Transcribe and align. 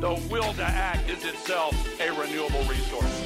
the 0.00 0.12
will 0.30 0.52
to 0.52 0.62
act 0.62 1.08
is 1.08 1.24
itself 1.24 1.74
a 2.00 2.10
renewable 2.10 2.62
resource. 2.64 3.22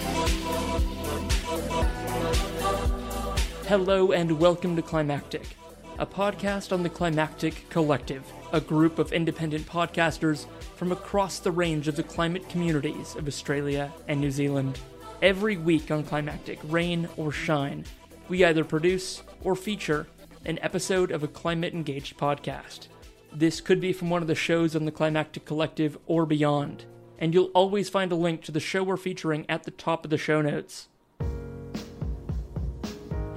Hello 3.66 4.12
and 4.12 4.38
welcome 4.38 4.76
to 4.76 4.82
Climactic, 4.82 5.56
a 5.98 6.06
podcast 6.06 6.72
on 6.72 6.84
the 6.84 6.88
Climactic 6.88 7.68
Collective, 7.70 8.24
a 8.52 8.60
group 8.60 9.00
of 9.00 9.12
independent 9.12 9.66
podcasters 9.66 10.46
from 10.76 10.92
across 10.92 11.40
the 11.40 11.50
range 11.50 11.88
of 11.88 11.96
the 11.96 12.04
climate 12.04 12.48
communities 12.48 13.16
of 13.16 13.26
Australia 13.26 13.92
and 14.06 14.20
New 14.20 14.30
Zealand. 14.30 14.78
Every 15.22 15.56
week 15.56 15.90
on 15.90 16.04
Climactic, 16.04 16.60
rain 16.62 17.08
or 17.16 17.32
shine, 17.32 17.84
we 18.28 18.44
either 18.44 18.64
produce 18.64 19.24
or 19.42 19.56
feature 19.56 20.06
an 20.44 20.60
episode 20.62 21.10
of 21.10 21.24
a 21.24 21.28
climate 21.28 21.74
engaged 21.74 22.16
podcast. 22.16 22.86
This 23.32 23.60
could 23.60 23.80
be 23.80 23.92
from 23.92 24.10
one 24.10 24.22
of 24.22 24.28
the 24.28 24.34
shows 24.34 24.74
on 24.74 24.86
the 24.86 24.90
Climactic 24.90 25.44
Collective 25.44 25.96
or 26.06 26.26
beyond, 26.26 26.84
and 27.16 27.32
you'll 27.32 27.52
always 27.54 27.88
find 27.88 28.10
a 28.10 28.16
link 28.16 28.42
to 28.42 28.50
the 28.52 28.58
show 28.58 28.82
we're 28.82 28.96
featuring 28.96 29.46
at 29.48 29.62
the 29.62 29.70
top 29.70 30.04
of 30.04 30.10
the 30.10 30.18
show 30.18 30.42
notes. 30.42 30.88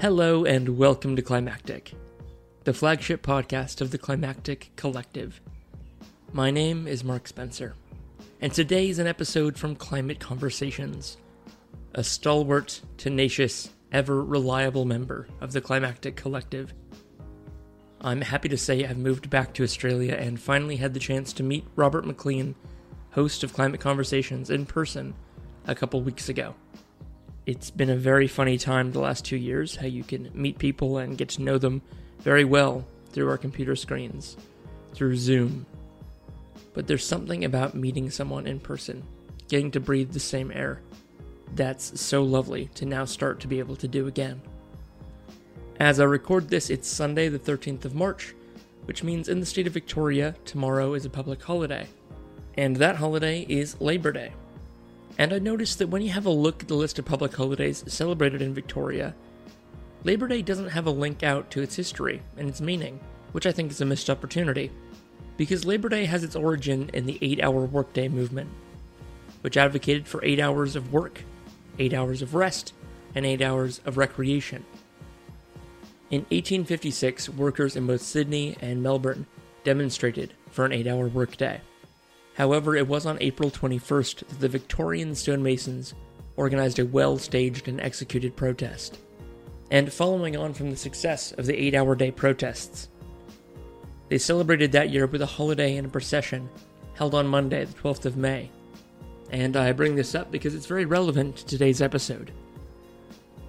Hello, 0.02 0.46
and 0.46 0.80
welcome 0.80 1.16
to 1.16 1.22
Climactic, 1.22 1.94
the 2.64 2.74
flagship 2.74 3.22
podcast 3.22 3.82
of 3.82 3.92
the 3.92 4.00
Climactic 4.00 4.72
Collective. 4.76 5.40
My 6.32 6.50
name 6.50 6.88
is 6.88 7.04
Mark 7.04 7.28
Spencer, 7.28 7.76
and 8.42 8.52
today 8.52 8.90
is 8.90 8.98
an 8.98 9.06
episode 9.06 9.60
from 9.60 9.76
Climate 9.76 10.20
Conversations, 10.20 11.18
a 11.94 12.04
stalwart, 12.04 12.82
tenacious, 12.98 13.70
ever 13.92 14.24
reliable 14.24 14.86
member 14.86 15.28
of 15.40 15.52
the 15.52 15.62
Climactic 15.62 16.16
Collective 16.16 16.74
I'm 18.06 18.20
happy 18.20 18.50
to 18.50 18.58
say 18.58 18.84
I've 18.84 18.98
moved 18.98 19.30
back 19.30 19.54
to 19.54 19.64
Australia 19.64 20.16
and 20.16 20.38
finally 20.38 20.76
had 20.76 20.94
the 20.94 21.00
chance 21.00 21.32
to 21.34 21.44
meet 21.44 21.66
Robert 21.78 22.06
McLean, 22.06 22.54
host 23.12 23.46
of 23.46 23.54
Climate 23.54 23.80
Conversations, 23.80 24.50
in 24.50 24.66
person 24.66 25.14
a 25.68 25.74
couple 25.74 26.02
weeks 26.02 26.28
ago. 26.28 26.54
It's 27.46 27.72
been 27.72 27.90
a 27.90 27.96
very 27.96 28.28
funny 28.28 28.58
time 28.58 28.92
the 28.92 29.00
last 29.00 29.24
two 29.24 29.38
years, 29.38 29.78
how 29.78 29.88
you 29.88 30.04
can 30.04 30.30
meet 30.34 30.58
people 30.58 30.98
and 30.98 31.18
get 31.18 31.30
to 31.30 31.42
know 31.42 31.58
them 31.58 31.82
very 32.20 32.44
well 32.44 32.86
through 33.12 33.30
our 33.30 33.38
computer 33.38 33.76
screens, 33.76 34.36
through 34.94 35.16
Zoom. 35.16 35.66
But 36.74 36.88
there's 36.88 37.06
something 37.06 37.46
about 37.46 37.74
meeting 37.74 38.10
someone 38.10 38.48
in 38.48 38.60
person, 38.60 39.04
getting 39.48 39.72
to 39.72 39.80
breathe 39.80 40.12
the 40.12 40.20
same 40.20 40.52
air, 40.52 40.82
that's 41.56 42.02
so 42.02 42.22
lovely 42.24 42.66
to 42.76 42.86
now 42.86 43.06
start 43.06 43.40
to 43.42 43.48
be 43.48 43.60
able 43.60 43.78
to 43.78 43.88
do 43.88 44.08
again. 44.08 44.42
As 45.80 46.00
I 46.00 46.04
record 46.04 46.50
this, 46.50 46.70
it's 46.70 46.88
Sunday, 46.88 47.30
the 47.30 47.40
13th 47.40 47.84
of 47.84 47.96
March, 47.96 48.36
which 48.86 49.04
means 49.04 49.28
in 49.28 49.40
the 49.40 49.46
state 49.46 49.66
of 49.66 49.74
Victoria, 49.74 50.36
tomorrow 50.46 50.94
is 50.94 51.04
a 51.04 51.10
public 51.10 51.42
holiday. 51.42 51.88
And 52.56 52.76
that 52.76 52.98
holiday 52.98 53.42
is 53.50 53.82
Labor 53.82 54.12
Day. 54.12 54.34
And 55.18 55.34
I 55.34 55.40
noticed 55.40 55.80
that 55.80 55.90
when 55.90 56.04
you 56.04 56.12
have 56.12 56.28
a 56.28 56.32
look 56.32 56.62
at 56.62 56.68
the 56.68 56.76
list 56.76 57.00
of 57.00 57.06
public 57.06 57.36
holidays 57.36 57.84
celebrated 57.88 58.40
in 58.40 58.54
Victoria, 58.54 59.16
Labor 60.04 60.28
Day 60.28 60.44
doesn't 60.44 60.70
have 60.70 60.86
a 60.86 60.92
link 60.92 61.24
out 61.24 61.50
to 61.52 61.64
its 61.64 61.76
history 61.76 62.22
and 62.38 62.48
its 62.48 62.62
meaning, 62.62 63.00
which 63.32 63.48
I 63.48 63.52
think 63.52 63.72
is 63.72 63.82
a 63.82 63.86
missed 63.86 64.12
opportunity. 64.12 64.72
Because 65.38 65.66
Labor 65.66 65.90
Day 65.90 66.06
has 66.06 66.24
its 66.24 66.36
origin 66.36 66.92
in 66.94 67.08
the 67.08 67.18
8 67.20 67.42
hour 67.42 67.66
workday 67.66 68.08
movement, 68.08 68.52
which 69.42 69.58
advocated 69.58 70.08
for 70.08 70.24
8 70.24 70.40
hours 70.40 70.76
of 70.76 70.94
work, 70.94 71.24
8 71.80 71.94
hours 71.94 72.22
of 72.22 72.36
rest, 72.36 72.74
and 73.16 73.26
8 73.26 73.42
hours 73.42 73.82
of 73.86 73.98
recreation. 73.98 74.64
In 76.14 76.20
1856, 76.26 77.30
workers 77.30 77.76
in 77.76 77.88
both 77.88 78.04
Sydney 78.04 78.56
and 78.62 78.84
Melbourne 78.84 79.26
demonstrated 79.64 80.36
for 80.52 80.64
an 80.64 80.72
eight 80.72 80.86
hour 80.86 81.08
workday. 81.08 81.60
However, 82.36 82.76
it 82.76 82.88
was 82.88 83.08
on 83.08 83.18
April 83.20 83.50
21st 83.50 84.28
that 84.28 84.40
the 84.40 84.48
Victorian 84.48 85.16
stonemasons 85.16 85.96
organized 86.36 86.78
a 86.78 86.86
well 86.86 87.18
staged 87.18 87.68
and 87.68 87.82
executed 87.82 88.36
protest. 88.36 89.00
And 89.72 89.92
following 89.92 90.38
on 90.38 90.54
from 90.54 90.70
the 90.70 90.78
success 90.78 91.32
of 91.32 91.48
the 91.48 91.60
eight 91.60 91.74
hour 91.74 91.96
day 91.96 92.12
protests, 92.12 92.90
they 94.10 94.20
celebrated 94.20 94.72
that 94.74 94.92
year 94.92 95.08
with 95.08 95.24
a 95.24 95.26
holiday 95.26 95.78
and 95.78 95.88
a 95.88 95.90
procession 95.90 96.48
held 96.94 97.16
on 97.16 97.26
Monday, 97.26 97.66
the 97.66 97.74
12th 97.74 98.06
of 98.06 98.18
May. 98.18 98.52
And 99.32 99.58
I 99.58 99.72
bring 99.72 99.96
this 99.96 100.14
up 100.14 100.30
because 100.30 100.54
it's 100.54 100.68
very 100.68 100.86
relevant 100.86 101.38
to 101.38 101.46
today's 101.48 101.82
episode. 101.82 102.32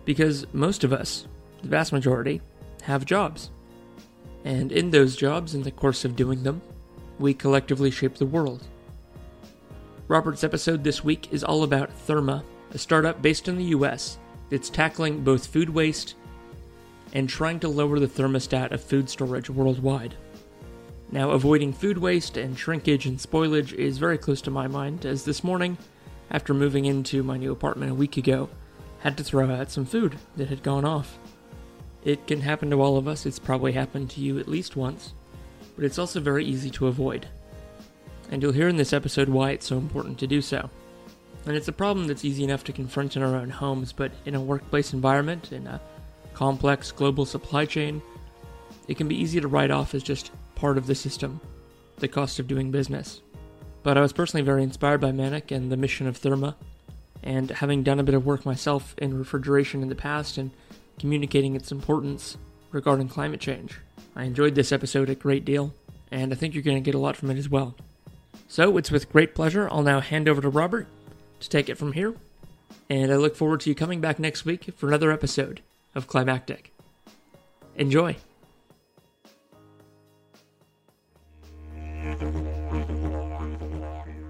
Because 0.07 0.47
most 0.55 0.83
of 0.83 0.95
us, 0.95 1.27
the 1.61 1.69
vast 1.69 1.93
majority, 1.93 2.41
have 2.84 3.05
jobs. 3.05 3.50
And 4.45 4.72
in 4.72 4.91
those 4.91 5.17
jobs, 5.17 5.55
in 5.55 5.62
the 5.62 5.71
course 5.71 6.05
of 6.05 6.17
doing 6.17 6.43
them, 6.43 6.62
we 7.19 7.34
collectively 7.34 7.91
shape 7.91 8.17
the 8.17 8.27
world. 8.27 8.67
Robert's 10.06 10.45
episode 10.45 10.84
this 10.84 11.03
week 11.03 11.33
is 11.33 11.43
all 11.43 11.62
about 11.62 11.91
Therma, 12.06 12.43
a 12.73 12.78
startup 12.78 13.23
based 13.23 13.49
in 13.49 13.56
the 13.56 13.65
US 13.67 14.19
that's 14.50 14.69
tackling 14.69 15.25
both 15.25 15.47
food 15.47 15.71
waste 15.71 16.15
and 17.15 17.28
trying 17.28 17.61
to 17.61 17.69
lower 17.69 17.99
the 17.99 18.09
thermostat 18.09 18.73
of 18.73 18.83
food 18.83 19.09
storage 19.09 19.49
worldwide. 19.49 20.15
Now, 21.11 21.31
avoiding 21.31 21.73
food 21.73 21.97
waste 21.99 22.37
and 22.37 22.59
shrinkage 22.59 23.06
and 23.06 23.19
spoilage 23.19 23.73
is 23.73 23.99
very 23.99 24.19
close 24.19 24.43
to 24.43 24.50
my 24.50 24.67
mind, 24.67 25.06
as 25.06 25.25
this 25.25 25.44
morning, 25.44 25.78
after 26.31 26.53
moving 26.53 26.87
into 26.87 27.23
my 27.23 27.37
new 27.37 27.53
apartment 27.53 27.93
a 27.93 27.94
week 27.94 28.17
ago, 28.17 28.49
had 28.99 29.17
to 29.19 29.25
throw 29.25 29.50
out 29.50 29.71
some 29.71 29.84
food 29.84 30.17
that 30.37 30.49
had 30.49 30.62
gone 30.62 30.84
off. 30.84 31.19
It 32.05 32.27
can 32.27 32.43
happen 32.43 32.71
to 32.71 32.83
all 32.83 32.99
of 32.99 33.09
us, 33.09 33.25
it's 33.25 33.39
probably 33.39 33.73
happened 33.73 34.11
to 34.11 34.21
you 34.21 34.39
at 34.39 34.49
least 34.49 34.77
once, 34.77 35.15
but 35.75 35.85
it's 35.85 35.99
also 35.99 36.21
very 36.21 36.45
easy 36.45 36.71
to 36.71 36.87
avoid. 36.87 37.27
And 38.31 38.43
you'll 38.43 38.53
hear 38.53 38.69
in 38.69 38.77
this 38.77 38.93
episode 38.93 39.29
why 39.29 39.51
it's 39.51 39.67
so 39.67 39.79
important 39.79 40.19
to 40.19 40.27
do 40.27 40.43
so. 40.43 40.69
And 41.47 41.57
it's 41.57 41.69
a 41.69 41.73
problem 41.73 42.07
that's 42.07 42.25
easy 42.25 42.45
enough 42.45 42.65
to 42.65 42.73
confront 42.73 43.17
in 43.17 43.23
our 43.23 43.35
own 43.35 43.51
homes, 43.51 43.93
but 43.93 44.13
in 44.25 44.35
a 44.35 44.41
workplace 44.41 44.93
environment, 44.93 45.53
in 45.53 45.67
a 45.67 45.81
complex 46.33 46.91
global 46.91 47.25
supply 47.27 47.65
chain, 47.65 48.03
it 48.89 48.97
can 48.97 49.09
be 49.09 49.21
easy 49.21 49.41
to 49.41 49.49
write 49.49 49.71
off 49.71 49.95
as 49.95 50.03
just 50.03 50.31
part 50.55 50.77
of 50.77 50.87
the 50.87 50.95
system, 50.95 51.41
the 51.99 52.09
cost 52.09 52.39
of 52.39 52.49
doing 52.49 52.71
business. 52.71 53.21
But 53.83 53.99
I 53.99 54.01
was 54.01 54.13
personally 54.13 54.45
very 54.45 54.63
inspired 54.63 55.01
by 55.01 55.13
Manik 55.13 55.51
and 55.51 55.71
the 55.71 55.77
mission 55.77 56.07
of 56.07 56.21
Therma, 56.21 56.55
and 57.23 57.51
having 57.51 57.83
done 57.83 58.01
a 58.01 58.05
bit 58.05 58.15
of 58.15 58.27
work 58.27 58.45
myself 58.45 58.95
in 58.99 59.19
refrigeration 59.19 59.83
in 59.83 59.89
the 59.89 59.95
past 59.95 60.37
and 60.37 60.51
communicating 60.99 61.55
its 61.56 61.72
importance 61.72 62.37
regarding 62.71 63.09
climate 63.09 63.41
change. 63.41 63.78
I 64.16 64.25
enjoyed 64.25 64.55
this 64.55 64.72
episode 64.72 65.10
a 65.10 65.15
great 65.15 65.44
deal, 65.44 65.72
and 66.10 66.32
I 66.32 66.37
think 66.37 66.55
you're 66.55 66.62
going 66.62 66.77
to 66.77 66.81
get 66.81 66.94
a 66.94 66.99
lot 66.99 67.16
from 67.16 67.31
it 67.31 67.38
as 67.38 67.49
well. 67.49 67.75
So, 68.49 68.77
it's 68.77 68.91
with 68.91 69.10
great 69.10 69.34
pleasure 69.34 69.69
I'll 69.71 69.82
now 69.82 70.00
hand 70.00 70.28
over 70.28 70.41
to 70.41 70.49
Robert 70.49 70.87
to 71.41 71.49
take 71.49 71.69
it 71.69 71.78
from 71.78 71.93
here, 71.93 72.15
and 72.88 73.12
I 73.12 73.16
look 73.16 73.37
forward 73.37 73.60
to 73.60 73.71
you 73.71 73.75
coming 73.75 74.00
back 74.00 74.19
next 74.19 74.44
week 74.44 74.71
for 74.77 74.88
another 74.88 75.10
episode 75.10 75.60
of 75.94 76.06
Climactic. 76.06 76.72
Enjoy! 77.76 78.16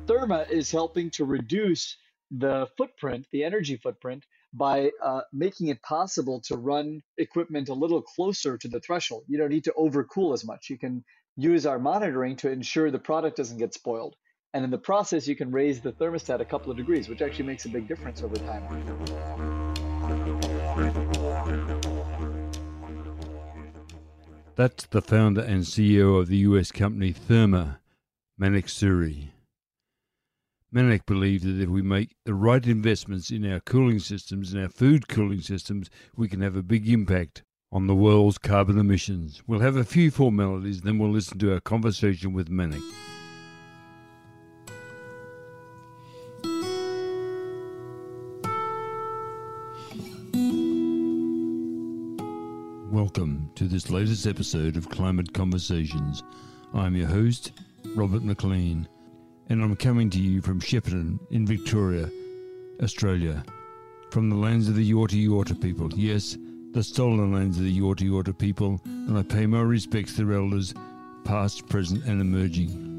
Therma 0.07 0.49
is 0.51 0.71
helping 0.71 1.11
to 1.11 1.25
reduce 1.25 1.97
the 2.31 2.69
footprint, 2.77 3.27
the 3.31 3.45
energy 3.45 3.77
footprint 3.77 4.25
by 4.55 4.91
uh, 5.03 5.23
making 5.33 5.67
it 5.69 5.83
possible 5.83 6.41
to 6.47 6.57
run 6.57 7.03
equipment 7.19 7.69
a 7.69 7.75
little 7.75 8.01
closer 8.01 8.57
to 8.57 8.69
the 8.69 8.81
threshold. 8.81 9.25
You 9.27 9.37
don't 9.37 9.51
need 9.51 9.65
to 9.65 9.75
overcool 9.77 10.33
as 10.33 10.45
much. 10.45 10.71
You 10.71 10.79
can 10.79 11.05
use 11.37 11.67
our 11.67 11.81
monitoring 11.81 12.37
to 12.37 12.51
ensure 12.51 12.91
the 12.91 12.99
product 12.99 13.37
doesn't 13.37 13.59
get 13.59 13.75
spoiled. 13.75 14.15
And 14.53 14.65
in 14.65 14.71
the 14.71 14.79
process, 14.79 15.27
you 15.27 15.35
can 15.35 15.51
raise 15.51 15.81
the 15.81 15.93
thermostat 15.93 16.41
a 16.41 16.45
couple 16.45 16.71
of 16.71 16.77
degrees, 16.77 17.09
which 17.09 17.21
actually 17.21 17.47
makes 17.47 17.65
a 17.65 17.69
big 17.69 17.89
difference 17.89 18.23
over 18.23 18.37
time. 18.37 18.63
That's 24.55 24.87
the 24.87 25.03
founder 25.03 25.41
and 25.41 25.65
CEO 25.65 26.21
of 26.21 26.29
the 26.29 26.37
US 26.37 26.71
company 26.71 27.13
Therma, 27.13 27.79
Manik 28.39 28.67
Suri. 28.67 29.34
Manik 30.75 31.07
believes 31.07 31.45
that 31.45 31.61
if 31.61 31.69
we 31.69 31.83
make 31.83 32.17
the 32.25 32.35
right 32.35 32.67
investments 32.67 33.31
in 33.31 33.49
our 33.49 33.61
cooling 33.61 34.01
systems 34.01 34.53
and 34.53 34.61
our 34.61 34.69
food 34.69 35.07
cooling 35.07 35.41
systems, 35.41 35.89
we 36.17 36.27
can 36.27 36.41
have 36.41 36.57
a 36.57 36.65
big 36.65 36.89
impact 36.89 37.45
on 37.71 37.87
the 37.87 37.95
world's 37.95 38.39
carbon 38.39 38.77
emissions. 38.77 39.41
We'll 39.47 39.61
have 39.61 39.77
a 39.77 39.85
few 39.85 40.11
formalities, 40.11 40.81
then 40.81 40.99
we'll 40.99 41.13
listen 41.13 41.39
to 41.39 41.53
our 41.53 41.61
conversation 41.61 42.33
with 42.33 42.49
Manik. 42.49 42.83
Welcome 52.91 53.49
to 53.55 53.69
this 53.69 53.91
latest 53.91 54.27
episode 54.27 54.77
of 54.77 54.89
Climate 54.89 55.33
Conversations. 55.33 56.25
I'm 56.73 56.97
your 56.97 57.07
host, 57.07 57.53
Robert 57.95 58.25
McLean 58.25 58.89
and 59.49 59.63
I'm 59.63 59.77
coming 59.77 60.11
to 60.11 60.19
you 60.19 60.41
from 60.41 60.61
Shepparton 60.61 61.19
in 61.31 61.47
Victoria, 61.47 62.11
Australia, 62.83 63.45
from 64.11 64.31
the 64.31 64.37
lands 64.37 64.69
of 64.69 64.75
the 64.75 64.91
Yorta 64.91 65.23
Yorta 65.23 65.61
people. 65.61 65.93
Yes, 65.95 66.39
the 66.73 66.83
stolen 66.83 67.33
lands 67.33 67.59
of 67.59 67.65
the 67.65 67.79
Yorta 67.79 68.09
Yorta 68.09 68.37
people, 68.37 68.81
and 68.85 69.19
I 69.19 69.23
pay 69.23 69.47
my 69.47 69.61
respects 69.61 70.17
to 70.17 70.25
their 70.25 70.39
elders, 70.39 70.75
past, 71.25 71.69
present, 71.69 72.05
and 72.05 72.21
emerging. 72.21 72.91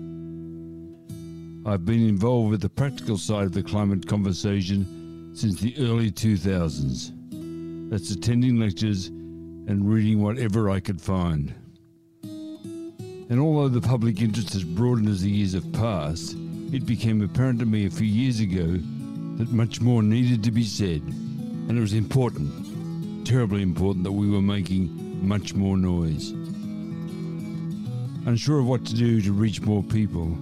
I've 1.66 1.86
been 1.86 2.08
involved 2.08 2.52
with 2.52 2.62
the 2.62 2.70
practical 2.70 3.18
side 3.18 3.46
of 3.46 3.52
the 3.54 3.64
climate 3.64 4.08
conversation 4.08 5.32
since 5.34 5.60
the 5.60 5.76
early 5.80 6.12
2000s. 6.12 7.90
That's 7.90 8.12
attending 8.12 8.60
lectures 8.60 9.08
and 9.08 9.90
reading 9.92 10.22
whatever 10.22 10.70
I 10.70 10.80
could 10.80 11.02
find. 11.02 11.56
And 13.30 13.40
although 13.40 13.70
the 13.70 13.82
public 13.82 14.22
interest 14.22 14.54
has 14.54 14.64
broadened 14.64 15.10
as 15.10 15.22
the 15.22 15.32
years 15.32 15.54
have 15.54 15.72
passed, 15.74 16.36
it 16.72 16.86
became 16.86 17.22
apparent 17.24 17.60
to 17.60 17.66
me 17.66 17.86
a 17.86 17.90
few 17.90 18.06
years 18.06 18.40
ago 18.40 18.78
that 19.38 19.52
much 19.52 19.82
more 19.82 20.04
needed 20.04 20.44
to 20.44 20.52
be 20.52 20.64
said. 20.64 21.02
And 21.02 21.78
it 21.78 21.82
was 21.82 21.94
important, 21.94 23.26
terribly 23.26 23.64
important, 23.64 24.04
that 24.04 24.12
we 24.12 24.30
were 24.30 24.42
making 24.42 25.28
much 25.28 25.56
more 25.56 25.76
noise. 25.76 26.32
Unsure 28.28 28.60
of 28.60 28.68
what 28.68 28.86
to 28.86 28.96
do 28.96 29.22
to 29.22 29.34
reach 29.34 29.62
more 29.62 29.82
people, 29.82 30.38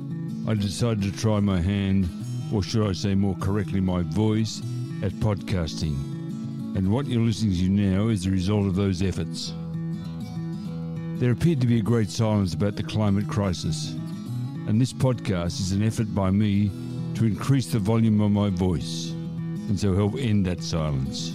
I 0.45 0.53
decided 0.53 1.03
to 1.03 1.17
try 1.17 1.39
my 1.39 1.61
hand, 1.61 2.09
or 2.53 2.63
should 2.63 2.85
I 2.85 2.91
say 2.91 3.15
more 3.15 3.35
correctly, 3.35 3.79
my 3.79 4.01
voice, 4.01 4.61
at 5.01 5.11
podcasting. 5.13 5.95
And 6.75 6.91
what 6.91 7.05
you're 7.05 7.21
listening 7.21 7.55
to 7.55 7.69
now 7.69 8.09
is 8.09 8.23
the 8.23 8.31
result 8.31 8.65
of 8.67 8.75
those 8.75 9.01
efforts. 9.01 9.53
There 11.23 11.31
appeared 11.31 11.61
to 11.61 11.67
be 11.67 11.79
a 11.79 11.81
great 11.81 12.09
silence 12.09 12.53
about 12.53 12.75
the 12.75 12.83
climate 12.83 13.29
crisis, 13.29 13.93
and 14.67 14.81
this 14.81 14.91
podcast 14.91 15.61
is 15.61 15.71
an 15.71 15.81
effort 15.81 16.13
by 16.13 16.31
me 16.31 16.69
to 17.15 17.23
increase 17.23 17.67
the 17.67 17.79
volume 17.79 18.19
of 18.19 18.29
my 18.31 18.49
voice 18.49 19.11
and 19.69 19.79
so 19.79 19.95
help 19.95 20.15
end 20.15 20.45
that 20.47 20.61
silence. 20.61 21.33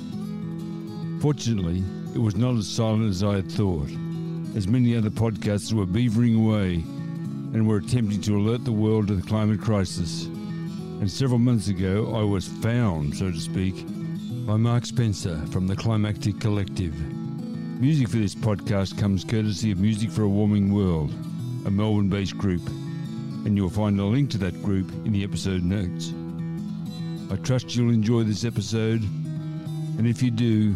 Fortunately, 1.22 1.82
it 2.14 2.18
was 2.18 2.36
not 2.36 2.56
as 2.56 2.68
silent 2.68 3.08
as 3.08 3.24
I 3.24 3.36
had 3.36 3.50
thought, 3.50 3.88
as 4.54 4.68
many 4.68 4.94
other 4.94 5.08
podcasts 5.08 5.72
were 5.72 5.86
beavering 5.86 6.36
away 6.36 6.84
and 7.54 7.66
were 7.66 7.78
attempting 7.78 8.20
to 8.20 8.36
alert 8.36 8.66
the 8.66 8.72
world 8.72 9.08
to 9.08 9.14
the 9.14 9.26
climate 9.26 9.62
crisis. 9.62 10.26
And 10.26 11.10
several 11.10 11.38
months 11.38 11.68
ago, 11.68 12.14
I 12.14 12.24
was 12.24 12.46
found, 12.46 13.16
so 13.16 13.30
to 13.30 13.40
speak, 13.40 13.86
by 14.46 14.58
Mark 14.58 14.84
Spencer 14.84 15.38
from 15.46 15.66
the 15.66 15.76
Climactic 15.76 16.40
Collective. 16.40 16.94
Music 17.80 18.08
for 18.08 18.16
this 18.16 18.34
podcast 18.34 18.98
comes 18.98 19.22
courtesy 19.22 19.70
of 19.70 19.78
Music 19.78 20.10
for 20.10 20.22
a 20.22 20.28
Warming 20.28 20.74
World, 20.74 21.12
a 21.64 21.70
Melbourne 21.70 22.08
based 22.08 22.36
group, 22.36 22.66
and 23.46 23.56
you'll 23.56 23.70
find 23.70 24.00
a 24.00 24.04
link 24.04 24.30
to 24.30 24.38
that 24.38 24.60
group 24.64 24.90
in 25.06 25.12
the 25.12 25.22
episode 25.22 25.62
notes. 25.62 26.12
I 27.30 27.36
trust 27.36 27.76
you'll 27.76 27.94
enjoy 27.94 28.24
this 28.24 28.44
episode, 28.44 29.00
and 29.96 30.08
if 30.08 30.20
you 30.24 30.32
do, 30.32 30.74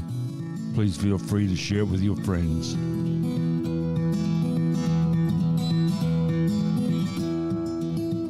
please 0.75 0.97
feel 0.97 1.19
free 1.19 1.49
to 1.49 1.57
share 1.57 1.81
it 1.81 1.89
with 1.89 2.03
your 2.03 2.15
friends. 2.19 2.75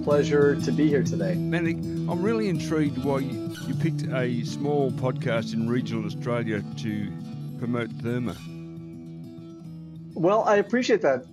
Pleasure 0.03 0.57
to 0.57 0.73
be 0.73 0.89
here 0.89 1.03
today. 1.03 1.35
Manik, 1.35 1.77
I'm 1.77 2.23
really 2.23 2.49
intrigued 2.49 3.05
why 3.05 3.19
you, 3.19 3.55
you 3.67 3.75
picked 3.75 4.05
a 4.15 4.43
small 4.45 4.91
podcast 4.93 5.53
in 5.53 5.69
regional 5.69 6.07
Australia 6.07 6.65
to 6.79 7.13
promote 7.59 7.91
Therma. 7.99 8.35
Well, 10.23 10.45
I 10.45 10.59
appreciate 10.59 11.03
that. 11.03 11.27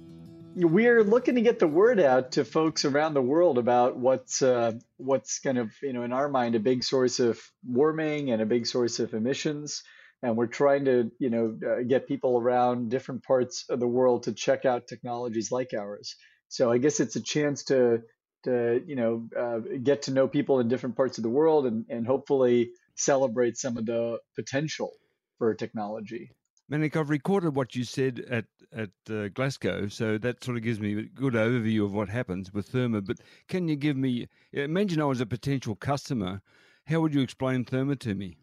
We're 0.55 1.03
looking 1.03 1.35
to 1.35 1.41
get 1.41 1.59
the 1.59 1.67
word 1.67 1.99
out 1.99 2.31
to 2.31 2.43
folks 2.43 2.85
around 2.85 3.13
the 3.13 3.21
world 3.21 3.59
about 3.59 3.97
what's 3.97 4.41
uh, 4.41 4.79
what's 4.97 5.37
kind 5.37 5.59
of 5.59 5.71
you 5.83 5.93
know 5.93 6.01
in 6.01 6.11
our 6.11 6.27
mind 6.27 6.55
a 6.55 6.59
big 6.59 6.83
source 6.83 7.19
of 7.19 7.39
warming 7.63 8.31
and 8.31 8.41
a 8.41 8.47
big 8.47 8.65
source 8.65 8.97
of 8.97 9.13
emissions, 9.13 9.83
and 10.23 10.35
we're 10.35 10.47
trying 10.47 10.85
to 10.85 11.11
you 11.19 11.29
know 11.29 11.55
uh, 11.63 11.83
get 11.83 12.07
people 12.07 12.35
around 12.39 12.89
different 12.89 13.21
parts 13.23 13.65
of 13.69 13.79
the 13.79 13.87
world 13.87 14.23
to 14.23 14.33
check 14.33 14.65
out 14.65 14.87
technologies 14.87 15.51
like 15.51 15.75
ours. 15.77 16.15
So 16.47 16.71
I 16.71 16.79
guess 16.79 16.99
it's 16.99 17.15
a 17.15 17.21
chance 17.21 17.65
to 17.65 18.01
to 18.45 18.81
you 18.87 18.95
know 18.95 19.27
uh, 19.39 19.59
get 19.83 20.01
to 20.03 20.11
know 20.11 20.27
people 20.27 20.61
in 20.61 20.67
different 20.67 20.95
parts 20.95 21.19
of 21.19 21.23
the 21.23 21.29
world 21.29 21.67
and, 21.67 21.85
and 21.89 22.07
hopefully 22.07 22.71
celebrate 22.95 23.55
some 23.55 23.77
of 23.77 23.85
the 23.85 24.17
potential 24.35 24.93
for 25.37 25.53
technology. 25.53 26.31
Manik, 26.69 26.95
I've 26.95 27.09
recorded 27.09 27.55
what 27.55 27.75
you 27.75 27.83
said 27.83 28.23
at 28.29 28.45
at 28.71 28.91
uh, 29.09 29.29
Glasgow, 29.29 29.87
so 29.87 30.19
that 30.19 30.43
sort 30.43 30.55
of 30.55 30.61
gives 30.61 30.79
me 30.79 30.99
a 30.99 31.01
good 31.01 31.33
overview 31.33 31.83
of 31.83 31.95
what 31.95 32.07
happens 32.07 32.53
with 32.53 32.71
Therma. 32.71 33.03
But 33.03 33.17
can 33.47 33.67
you 33.67 33.75
give 33.75 33.97
me? 33.97 34.27
Imagine 34.53 35.01
I 35.01 35.05
was 35.05 35.19
a 35.19 35.25
potential 35.25 35.75
customer. 35.75 36.43
How 36.85 37.01
would 37.01 37.15
you 37.15 37.21
explain 37.21 37.65
Therma 37.65 37.99
to 38.01 38.13
me? 38.13 38.37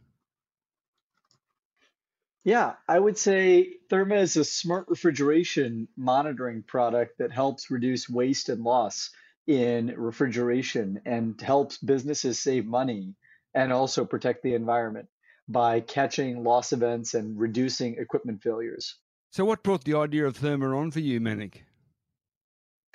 Yeah, 2.42 2.74
I 2.88 2.98
would 2.98 3.16
say 3.16 3.74
Therma 3.90 4.20
is 4.20 4.36
a 4.36 4.44
smart 4.44 4.88
refrigeration 4.88 5.86
monitoring 5.96 6.64
product 6.64 7.18
that 7.18 7.30
helps 7.30 7.70
reduce 7.70 8.08
waste 8.08 8.48
and 8.48 8.62
loss 8.62 9.10
in 9.46 9.94
refrigeration 9.96 11.00
and 11.06 11.40
helps 11.40 11.78
businesses 11.78 12.40
save 12.40 12.66
money 12.66 13.14
and 13.54 13.72
also 13.72 14.04
protect 14.04 14.42
the 14.42 14.54
environment 14.54 15.08
by 15.48 15.80
catching 15.80 16.42
loss 16.42 16.72
events 16.72 17.14
and 17.14 17.38
reducing 17.38 17.96
equipment 17.98 18.42
failures. 18.42 18.96
So, 19.30 19.44
what 19.44 19.62
brought 19.62 19.84
the 19.84 19.96
idea 19.96 20.26
of 20.26 20.38
Therma 20.38 20.76
on 20.76 20.90
for 20.90 21.00
you, 21.00 21.20
Manik? 21.20 21.64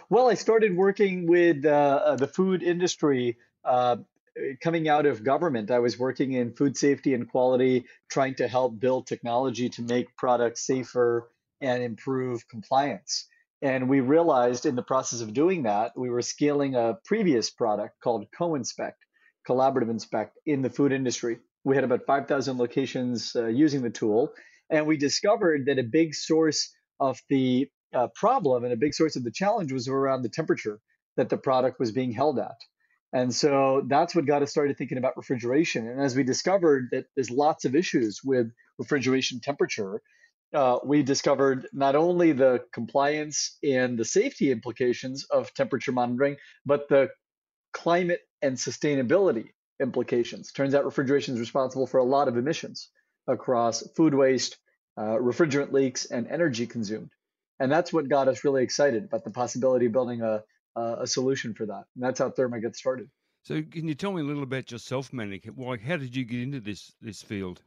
Well, 0.09 0.29
I 0.29 0.33
started 0.33 0.75
working 0.75 1.27
with 1.27 1.65
uh, 1.65 2.15
the 2.17 2.27
food 2.27 2.63
industry 2.63 3.37
uh, 3.63 3.97
coming 4.61 4.89
out 4.89 5.05
of 5.05 5.23
government. 5.23 5.71
I 5.71 5.79
was 5.79 5.97
working 5.97 6.33
in 6.33 6.53
food 6.53 6.77
safety 6.77 7.13
and 7.13 7.29
quality, 7.29 7.85
trying 8.09 8.35
to 8.35 8.47
help 8.47 8.79
build 8.79 9.07
technology 9.07 9.69
to 9.69 9.81
make 9.81 10.15
products 10.17 10.65
safer 10.65 11.29
and 11.61 11.83
improve 11.83 12.47
compliance. 12.47 13.27
And 13.61 13.87
we 13.87 13.99
realized 13.99 14.65
in 14.65 14.75
the 14.75 14.83
process 14.83 15.21
of 15.21 15.33
doing 15.33 15.63
that, 15.63 15.91
we 15.95 16.09
were 16.09 16.23
scaling 16.23 16.75
a 16.75 16.97
previous 17.05 17.49
product 17.51 18.01
called 18.01 18.25
Co-Inspect, 18.35 18.97
Collaborative 19.47 19.89
Inspect, 19.89 20.37
in 20.45 20.61
the 20.63 20.69
food 20.69 20.91
industry. 20.91 21.39
We 21.63 21.75
had 21.75 21.83
about 21.83 22.05
5,000 22.05 22.57
locations 22.57 23.35
uh, 23.35 23.47
using 23.47 23.81
the 23.81 23.89
tool, 23.89 24.33
and 24.69 24.87
we 24.87 24.97
discovered 24.97 25.65
that 25.67 25.77
a 25.77 25.83
big 25.83 26.15
source 26.15 26.73
of 26.99 27.19
the 27.29 27.69
uh, 27.93 28.07
problem 28.15 28.63
and 28.63 28.73
a 28.73 28.77
big 28.77 28.93
source 28.93 29.15
of 29.15 29.23
the 29.23 29.31
challenge 29.31 29.71
was 29.71 29.87
around 29.87 30.21
the 30.21 30.29
temperature 30.29 30.79
that 31.17 31.29
the 31.29 31.37
product 31.37 31.79
was 31.79 31.91
being 31.91 32.11
held 32.11 32.39
at. 32.39 32.57
And 33.13 33.33
so 33.33 33.83
that's 33.87 34.15
what 34.15 34.25
got 34.25 34.41
us 34.41 34.51
started 34.51 34.77
thinking 34.77 34.97
about 34.97 35.17
refrigeration. 35.17 35.87
And 35.87 36.01
as 36.01 36.15
we 36.15 36.23
discovered 36.23 36.87
that 36.91 37.05
there's 37.15 37.29
lots 37.29 37.65
of 37.65 37.75
issues 37.75 38.21
with 38.23 38.47
refrigeration 38.79 39.41
temperature, 39.41 40.01
uh, 40.53 40.79
we 40.85 41.03
discovered 41.03 41.67
not 41.73 41.95
only 41.95 42.31
the 42.31 42.63
compliance 42.73 43.57
and 43.63 43.97
the 43.97 44.05
safety 44.05 44.51
implications 44.51 45.25
of 45.25 45.53
temperature 45.53 45.91
monitoring, 45.91 46.37
but 46.65 46.87
the 46.87 47.09
climate 47.73 48.21
and 48.41 48.55
sustainability 48.55 49.49
implications. 49.81 50.51
Turns 50.51 50.75
out 50.75 50.85
refrigeration 50.85 51.33
is 51.33 51.39
responsible 51.39 51.87
for 51.87 51.97
a 51.97 52.03
lot 52.03 52.27
of 52.27 52.37
emissions 52.37 52.89
across 53.27 53.81
food 53.95 54.13
waste, 54.13 54.57
uh, 54.97 55.17
refrigerant 55.17 55.71
leaks, 55.71 56.05
and 56.05 56.27
energy 56.27 56.67
consumed. 56.67 57.11
And 57.59 57.71
that's 57.71 57.91
what 57.91 58.09
got 58.09 58.27
us 58.27 58.43
really 58.43 58.63
excited 58.63 59.03
about 59.03 59.23
the 59.23 59.31
possibility 59.31 59.85
of 59.85 59.91
building 59.91 60.21
a, 60.21 60.43
a 60.75 61.05
solution 61.05 61.53
for 61.53 61.65
that. 61.65 61.83
And 61.95 62.03
that's 62.03 62.19
how 62.19 62.29
Therma 62.29 62.61
gets 62.61 62.79
started. 62.79 63.09
So, 63.43 63.61
can 63.61 63.87
you 63.87 63.95
tell 63.95 64.13
me 64.13 64.21
a 64.21 64.23
little 64.23 64.43
about 64.43 64.71
yourself, 64.71 65.11
Manik? 65.11 65.45
Why? 65.55 65.77
how 65.77 65.97
did 65.97 66.15
you 66.15 66.25
get 66.25 66.41
into 66.41 66.59
this 66.59 66.93
this 67.01 67.23
field? 67.23 67.61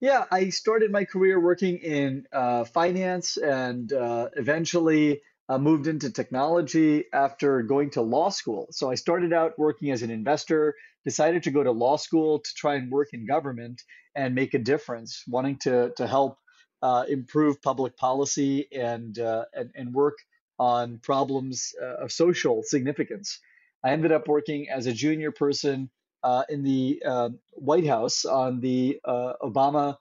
Yeah, 0.00 0.24
I 0.30 0.50
started 0.50 0.92
my 0.92 1.04
career 1.04 1.40
working 1.40 1.78
in 1.78 2.26
uh, 2.32 2.64
finance 2.64 3.36
and 3.36 3.92
uh, 3.92 4.28
eventually 4.36 5.22
uh, 5.48 5.58
moved 5.58 5.86
into 5.86 6.10
technology 6.10 7.04
after 7.12 7.62
going 7.62 7.90
to 7.90 8.02
law 8.02 8.28
school. 8.28 8.68
So 8.70 8.90
I 8.90 8.96
started 8.96 9.32
out 9.32 9.58
working 9.58 9.90
as 9.90 10.02
an 10.02 10.10
investor, 10.10 10.74
decided 11.04 11.44
to 11.44 11.50
go 11.50 11.62
to 11.62 11.72
law 11.72 11.96
school 11.96 12.40
to 12.40 12.50
try 12.54 12.74
and 12.74 12.90
work 12.90 13.08
in 13.12 13.26
government 13.26 13.82
and 14.14 14.34
make 14.34 14.54
a 14.54 14.58
difference, 14.58 15.22
wanting 15.26 15.58
to, 15.60 15.92
to 15.96 16.06
help 16.06 16.38
uh, 16.82 17.04
improve 17.08 17.62
public 17.62 17.96
policy 17.96 18.68
and, 18.72 19.18
uh, 19.18 19.44
and, 19.52 19.70
and, 19.74 19.92
work 19.92 20.16
on 20.60 20.98
problems 21.02 21.72
uh, 21.82 22.04
of 22.04 22.12
social 22.12 22.62
significance. 22.62 23.40
I 23.84 23.90
ended 23.90 24.12
up 24.12 24.28
working 24.28 24.68
as 24.70 24.86
a 24.86 24.92
junior 24.92 25.32
person 25.32 25.90
uh, 26.22 26.44
in 26.48 26.62
the 26.62 27.02
uh, 27.04 27.30
White 27.52 27.86
House 27.86 28.24
on 28.24 28.60
the 28.60 29.00
Obama 29.06 29.96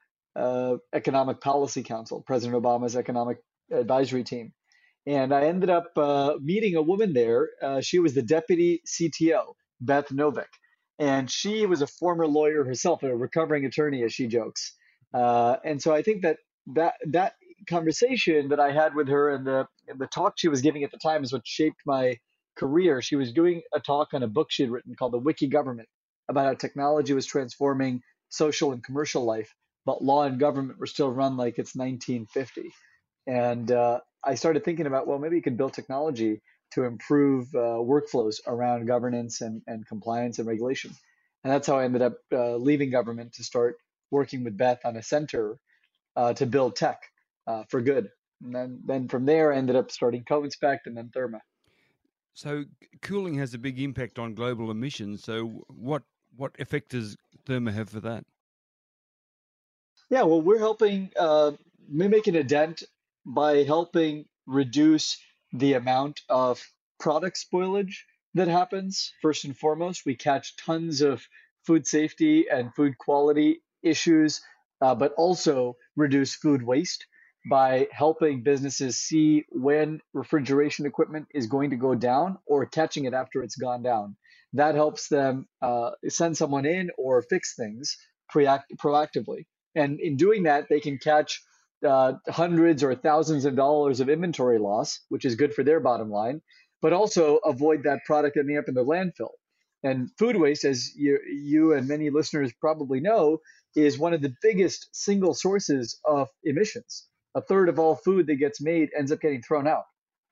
Economic 0.94 1.42
Policy 1.42 1.82
Council, 1.82 2.24
President 2.27 2.62
Obama's 2.62 2.96
economic 2.96 3.38
advisory 3.72 4.24
team. 4.24 4.54
And 5.07 5.33
I 5.33 5.45
ended 5.45 5.69
up 5.71 5.97
uh, 5.97 6.35
meeting 6.41 6.75
a 6.75 6.81
woman 6.83 7.13
there. 7.13 7.49
Uh, 7.63 7.81
she 7.81 7.99
was 7.99 8.13
the 8.13 8.21
deputy 8.21 8.81
CTO, 8.85 9.55
Beth 9.81 10.09
Noveck. 10.09 10.51
And 10.99 11.31
she 11.31 11.65
was 11.65 11.81
a 11.81 11.87
former 11.87 12.27
lawyer 12.27 12.65
herself, 12.65 13.03
a 13.03 13.15
recovering 13.15 13.65
attorney, 13.65 14.03
as 14.03 14.13
she 14.13 14.27
jokes. 14.27 14.73
and 15.13 15.81
so 15.81 15.93
I 15.95 16.03
think 16.03 16.23
that 16.23 16.39
that 16.75 16.95
that 17.07 17.35
conversation 17.69 18.49
that 18.49 18.59
I 18.59 18.71
had 18.71 18.95
with 18.95 19.07
her 19.07 19.29
and 19.33 19.47
the 19.47 19.67
and 19.87 19.99
the 19.99 20.07
talk 20.07 20.33
she 20.37 20.49
was 20.49 20.61
giving 20.61 20.83
at 20.83 20.91
the 20.91 20.99
time 20.99 21.23
is 21.23 21.33
what 21.33 21.47
shaped 21.47 21.81
my 21.85 22.17
career. 22.57 23.01
She 23.01 23.15
was 23.15 23.33
doing 23.33 23.61
a 23.73 23.79
talk 23.79 24.13
on 24.13 24.23
a 24.23 24.27
book 24.27 24.47
she 24.51 24.63
had 24.63 24.71
written 24.71 24.95
called 24.95 25.13
The 25.13 25.19
Wiki 25.19 25.47
Government 25.47 25.87
about 26.29 26.45
how 26.47 26.53
technology 26.55 27.13
was 27.13 27.25
transforming 27.25 28.01
social 28.29 28.73
and 28.73 28.83
commercial 28.83 29.23
life, 29.23 29.53
but 29.85 30.03
law 30.03 30.23
and 30.23 30.39
government 30.39 30.79
were 30.79 30.87
still 30.87 31.11
run 31.11 31.37
like 31.37 31.59
it's 31.59 31.75
1950. 31.75 32.73
And 33.27 33.72
uh, 33.72 34.00
I 34.24 34.36
started 34.36 34.63
thinking 34.63 34.88
about, 34.88 35.05
well, 35.05 35.19
maybe 35.19 35.36
you 35.36 35.41
could 35.41 35.57
build 35.57 35.74
technology 35.74 36.41
to 36.72 36.84
improve 36.84 37.53
uh, 37.53 37.79
workflows 37.79 38.38
around 38.48 38.88
governance 38.88 39.41
and, 39.41 39.62
and 39.67 39.86
compliance 39.86 40.39
and 40.39 40.48
regulation. 40.48 40.91
And 41.43 41.53
that's 41.53 41.67
how 41.67 41.77
I 41.77 41.86
ended 41.86 42.01
up 42.01 42.17
uh, 42.31 42.55
leaving 42.55 42.89
government 42.89 43.34
to 43.34 43.43
start 43.43 43.77
working 44.12 44.43
with 44.43 44.57
Beth 44.57 44.79
on 44.86 44.96
a 44.96 45.03
center 45.03 45.60
uh, 46.15 46.34
to 46.34 46.46
build 46.46 46.75
tech 46.75 47.03
uh, 47.46 47.63
for 47.69 47.81
good. 47.81 48.10
And 48.43 48.55
then, 48.55 48.79
then 48.86 49.07
from 49.07 49.25
there, 49.25 49.53
I 49.53 49.57
ended 49.57 49.75
up 49.75 49.91
starting 49.91 50.24
CoInspect 50.24 50.79
and 50.86 50.96
then 50.96 51.12
Therma. 51.15 51.41
So 52.34 52.65
cooling 53.01 53.36
has 53.36 53.53
a 53.53 53.57
big 53.57 53.79
impact 53.79 54.19
on 54.19 54.36
global 54.36 54.69
emissions. 54.69 55.24
So 55.24 55.65
what 55.67 56.03
what 56.36 56.51
effect 56.60 56.89
does 56.89 57.17
Therma 57.48 57.74
have 57.74 57.89
for 57.89 58.00
that? 58.01 58.25
Yeah, 60.12 60.22
well, 60.22 60.41
we're 60.41 60.60
helping 60.60 61.10
uh, 61.17 61.53
making 61.89 62.36
a 62.36 62.43
dent 62.43 62.84
by 63.27 63.63
helping 63.63 64.25
reduce 64.46 65.22
the 65.51 65.74
amount 65.74 66.22
of 66.29 66.63
product 67.00 67.38
spoilage 67.38 68.05
that 68.34 68.48
happens. 68.48 69.13
First 69.22 69.43
and 69.46 69.57
foremost, 69.57 70.05
we 70.05 70.15
catch 70.15 70.55
tons 70.55 71.01
of 71.01 71.27
food 71.65 71.86
safety 71.86 72.46
and 72.50 72.74
food 72.74 72.98
quality 72.98 73.62
issues, 73.84 74.41
uh, 74.81 74.96
but 74.96 75.13
also 75.17 75.75
reduce 75.96 76.36
food 76.36 76.63
waste 76.63 77.05
by 77.50 77.88
helping 77.91 78.43
businesses 78.43 78.98
see 78.98 79.46
when 79.50 80.01
refrigeration 80.13 80.86
equipment 80.86 81.27
is 81.34 81.48
going 81.48 81.69
to 81.72 81.75
go 81.75 81.96
down 81.96 82.38
or 82.46 82.65
catching 82.65 83.05
it 83.05 83.13
after 83.13 83.43
it's 83.43 83.55
gone 83.55 83.84
down. 83.84 84.15
That 84.53 84.75
helps 84.75 85.10
them 85.10 85.48
uh, 85.62 85.91
send 86.07 86.38
someone 86.38 86.65
in 86.65 86.89
or 86.98 87.22
fix 87.22 87.55
things 87.55 87.98
proactively. 88.34 89.46
And 89.75 90.00
in 90.00 90.15
doing 90.15 90.43
that, 90.43 90.67
they 90.69 90.79
can 90.79 90.98
catch 90.98 91.41
uh, 91.86 92.13
hundreds 92.27 92.84
or 92.84 92.96
thousands 92.96 93.46
of 93.46 93.55
dollars 93.55 94.00
of 94.00 94.10
inventory 94.10 94.60
loss, 94.60 95.01
which 95.10 95.25
is 95.25 95.36
good 95.36 95.53
for 95.53 95.63
their 95.63 95.79
bottom 95.79 96.10
line, 96.10 96.41
but 96.81 96.93
also 96.93 97.38
avoid 97.38 97.84
that 97.84 98.00
product 98.05 98.38
ending 98.38 98.57
up 98.57 98.67
in 98.67 98.74
the 98.74 98.86
landfill. 98.86 99.31
And 99.84 100.10
food 100.17 100.38
waste, 100.38 100.65
as 100.65 100.96
you, 100.96 101.19
you 101.29 101.74
and 101.74 101.88
many 101.88 102.10
listeners 102.10 102.51
probably 102.60 103.00
know, 103.00 103.39
is 103.75 103.98
one 103.98 104.13
of 104.13 104.22
the 104.22 104.34
biggest 104.41 104.89
single 104.91 105.34
sources 105.34 106.00
of 106.03 106.29
emissions. 106.43 107.05
A 107.36 107.41
third 107.41 107.69
of 107.69 107.77
all 107.77 107.96
food 107.96 108.27
that 108.27 108.36
gets 108.36 108.60
made 108.60 108.89
ends 108.98 109.12
up 109.12 109.22
getting 109.22 109.43
thrown 109.43 109.67
out, 109.67 109.84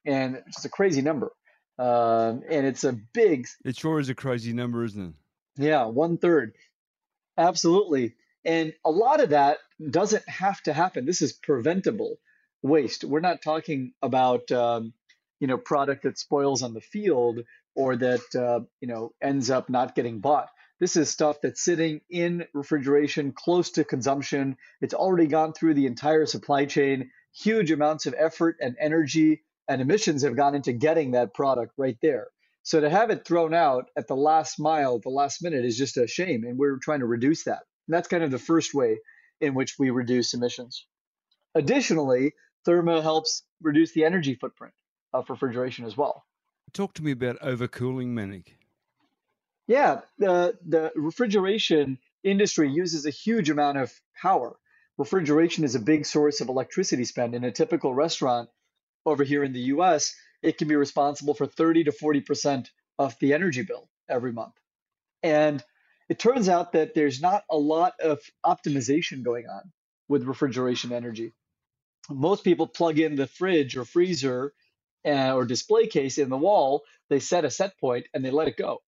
and 0.06 0.42
it's 0.48 0.66
a 0.66 0.70
crazy 0.70 1.02
number. 1.02 1.32
Um, 1.78 2.42
and 2.50 2.66
it's 2.66 2.84
a 2.84 2.94
big. 3.14 3.48
It 3.64 3.78
sure 3.78 4.00
is 4.00 4.10
a 4.10 4.16
crazy 4.16 4.54
number, 4.54 4.84
isn't 4.84 5.10
it? 5.10 5.64
Yeah, 5.64 5.86
one 5.86 6.18
third. 6.18 6.56
Absolutely. 7.38 8.16
And 8.46 8.74
a 8.86 8.92
lot 8.92 9.22
of 9.22 9.30
that 9.30 9.58
doesn't 9.90 10.28
have 10.30 10.62
to 10.64 10.74
happen. 10.74 11.06
This 11.06 11.22
is 11.22 11.34
preventable 11.34 12.18
waste. 12.62 13.04
We're 13.04 13.20
not 13.20 13.42
talking 13.42 13.94
about 14.02 14.52
um, 14.52 14.94
you 15.40 15.48
know 15.48 15.58
product 15.58 16.04
that 16.04 16.20
spoils 16.20 16.62
on 16.62 16.74
the 16.74 16.82
field 16.82 17.40
or 17.76 17.96
that 17.96 18.36
uh, 18.36 18.62
you 18.82 18.88
know 18.88 19.14
ends 19.22 19.50
up 19.50 19.70
not 19.70 19.96
getting 19.96 20.20
bought. 20.20 20.50
This 20.80 20.98
is 20.98 21.10
stuff 21.10 21.38
that's 21.42 21.64
sitting 21.64 22.02
in 22.10 22.46
refrigeration 22.54 23.32
close 23.32 23.72
to 23.72 23.84
consumption. 23.84 24.58
It's 24.82 24.94
already 24.94 25.28
gone 25.28 25.54
through 25.54 25.76
the 25.76 25.86
entire 25.86 26.26
supply 26.26 26.66
chain. 26.66 27.12
Huge 27.34 27.72
amounts 27.72 28.06
of 28.06 28.16
effort 28.18 28.58
and 28.60 28.76
energy 28.80 29.44
and 29.68 29.82
emissions 29.82 30.24
have 30.24 30.36
gone 30.36 30.54
into 30.54 30.74
getting 30.74 31.12
that 31.12 31.34
product 31.34 31.74
right 31.78 31.98
there. 32.02 32.28
So 32.64 32.82
to 32.82 32.90
have 32.90 33.10
it 33.10 33.26
thrown 33.26 33.54
out 33.54 33.86
at 33.98 34.08
the 34.08 34.16
last 34.16 34.60
mile, 34.60 35.00
the 35.00 35.10
last 35.10 35.44
minute, 35.44 35.66
is 35.66 35.78
just 35.78 35.98
a 35.98 36.08
shame. 36.08 36.44
And 36.44 36.58
we're 36.58 36.78
trying 36.78 37.00
to 37.00 37.06
reduce 37.06 37.44
that. 37.44 37.64
And 37.88 37.94
that's 37.94 38.08
kind 38.08 38.24
of 38.24 38.32
the 38.32 38.40
first 38.40 38.74
way 38.74 39.00
in 39.42 39.54
which 39.54 39.78
we 39.78 39.90
reduce 39.90 40.34
emissions. 40.34 40.86
Additionally, 41.54 42.34
Therma 42.68 43.02
helps 43.02 43.44
reduce 43.62 43.94
the 43.94 44.06
energy 44.06 44.36
footprint 44.36 44.74
of 45.14 45.30
refrigeration 45.30 45.86
as 45.86 45.96
well. 45.96 46.26
Talk 46.74 46.94
to 46.96 47.04
me 47.04 47.12
about 47.12 47.40
overcooling, 47.40 48.08
Manik. 48.08 48.58
Yeah, 49.68 50.02
the, 50.18 50.58
the 50.66 50.92
refrigeration 50.96 52.00
industry 52.24 52.72
uses 52.72 53.06
a 53.06 53.12
huge 53.12 53.50
amount 53.50 53.78
of 53.78 53.94
power. 54.22 54.58
Refrigeration 54.98 55.64
is 55.64 55.76
a 55.76 55.80
big 55.80 56.06
source 56.06 56.42
of 56.42 56.50
electricity 56.50 57.06
spend. 57.06 57.36
In 57.36 57.44
a 57.44 57.52
typical 57.52 57.94
restaurant 57.94 58.50
over 59.06 59.24
here 59.24 59.44
in 59.44 59.54
the 59.54 59.72
US, 59.76 60.16
it 60.42 60.58
can 60.58 60.68
be 60.68 60.76
responsible 60.76 61.34
for 61.34 61.46
30 61.46 61.86
to 61.86 61.92
40% 61.92 62.68
of 63.00 63.18
the 63.20 63.34
energy 63.34 63.64
bill 63.64 63.90
every 64.10 64.32
month. 64.32 64.54
And 65.24 65.64
it 66.10 66.20
turns 66.20 66.50
out 66.50 66.74
that 66.74 66.94
there's 66.94 67.22
not 67.22 67.44
a 67.50 67.58
lot 67.58 67.94
of 68.00 68.20
optimization 68.46 69.24
going 69.24 69.48
on 69.48 69.72
with 70.08 70.24
refrigeration 70.24 70.92
energy. 70.92 71.34
Most 72.10 72.44
people 72.44 72.68
plug 72.68 73.00
in 73.00 73.16
the 73.16 73.28
fridge 73.28 73.76
or 73.76 73.86
freezer 73.86 74.54
uh, 75.06 75.34
or 75.34 75.46
display 75.46 75.88
case 75.88 76.18
in 76.18 76.30
the 76.30 76.38
wall, 76.38 76.84
they 77.10 77.20
set 77.20 77.46
a 77.46 77.50
set 77.50 77.78
point 77.80 78.08
and 78.14 78.24
they 78.24 78.32
let 78.32 78.48
it 78.48 78.58
go. 78.58 78.82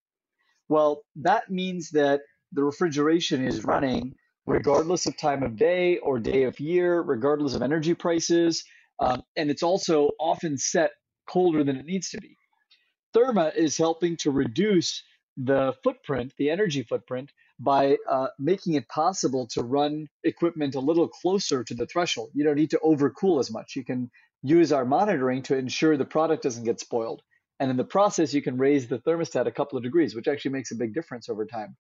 Well, 0.70 1.04
that 1.18 1.50
means 1.50 1.92
that 1.92 2.22
the 2.52 2.64
refrigeration 2.64 3.46
is 3.46 3.64
running 3.64 4.16
regardless 4.46 5.06
of 5.06 5.18
time 5.18 5.44
of 5.44 5.58
day 5.58 5.98
or 5.98 6.20
day 6.20 6.44
of 6.44 6.60
year, 6.60 7.02
regardless 7.02 7.54
of 7.54 7.62
energy 7.62 7.94
prices, 7.94 8.64
um, 9.00 9.22
and 9.36 9.52
it's 9.52 9.64
also 9.64 10.10
often 10.20 10.58
set 10.58 10.92
colder 11.30 11.64
than 11.64 11.76
it 11.76 11.86
needs 11.86 12.10
to 12.10 12.20
be. 12.20 12.36
Therma 13.14 13.56
is 13.56 13.78
helping 13.78 14.16
to 14.18 14.32
reduce 14.32 15.04
the 15.38 15.74
footprint, 15.84 16.34
the 16.38 16.50
energy 16.50 16.84
footprint, 16.84 17.32
by 17.60 17.98
uh, 18.10 18.27
making 18.39 18.74
it 18.74 18.88
possible 18.89 19.48
to 19.48 19.63
run 19.63 20.08
equipment 20.24 20.75
a 20.75 20.79
little 20.79 21.08
closer 21.08 21.63
to 21.63 21.74
the 21.74 21.86
threshold. 21.86 22.32
You 22.34 22.44
don't 22.44 22.56
need 22.56 22.72
to 22.72 22.79
overcool 22.84 23.39
as 23.39 23.51
much. 23.51 23.75
You 23.75 23.86
can 23.86 24.12
use 24.44 24.72
our 24.72 24.86
monitoring 24.86 25.44
to 25.44 25.58
ensure 25.58 25.98
the 25.98 26.06
product 26.06 26.44
doesn't 26.44 26.63
get 26.63 26.79
spoiled. 26.79 27.22
And 27.60 27.72
in 27.72 27.77
the 27.77 27.84
process, 27.84 28.34
you 28.34 28.41
can 28.41 28.58
raise 28.58 28.88
the 28.88 29.00
thermostat 29.00 29.48
a 29.48 29.51
couple 29.51 29.77
of 29.77 29.84
degrees, 29.84 30.15
which 30.15 30.27
actually 30.27 30.51
makes 30.51 30.72
a 30.72 30.75
big 30.75 30.94
difference 30.94 31.29
over 31.29 31.46
time. 31.46 31.75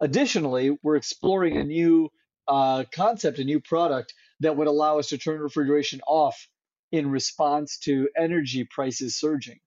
Additionally, 0.00 0.76
we're 0.82 0.96
exploring 0.96 1.56
a 1.56 1.64
new 1.64 2.10
uh, 2.48 2.84
concept, 2.92 3.38
a 3.38 3.44
new 3.44 3.60
product 3.60 4.12
that 4.40 4.56
would 4.56 4.66
allow 4.66 4.98
us 4.98 5.08
to 5.08 5.18
turn 5.18 5.40
refrigeration 5.40 6.00
off 6.06 6.48
in 6.92 7.10
response 7.10 7.78
to 7.78 8.08
energy 8.16 8.64
prices 8.70 9.18
surging 9.18 9.58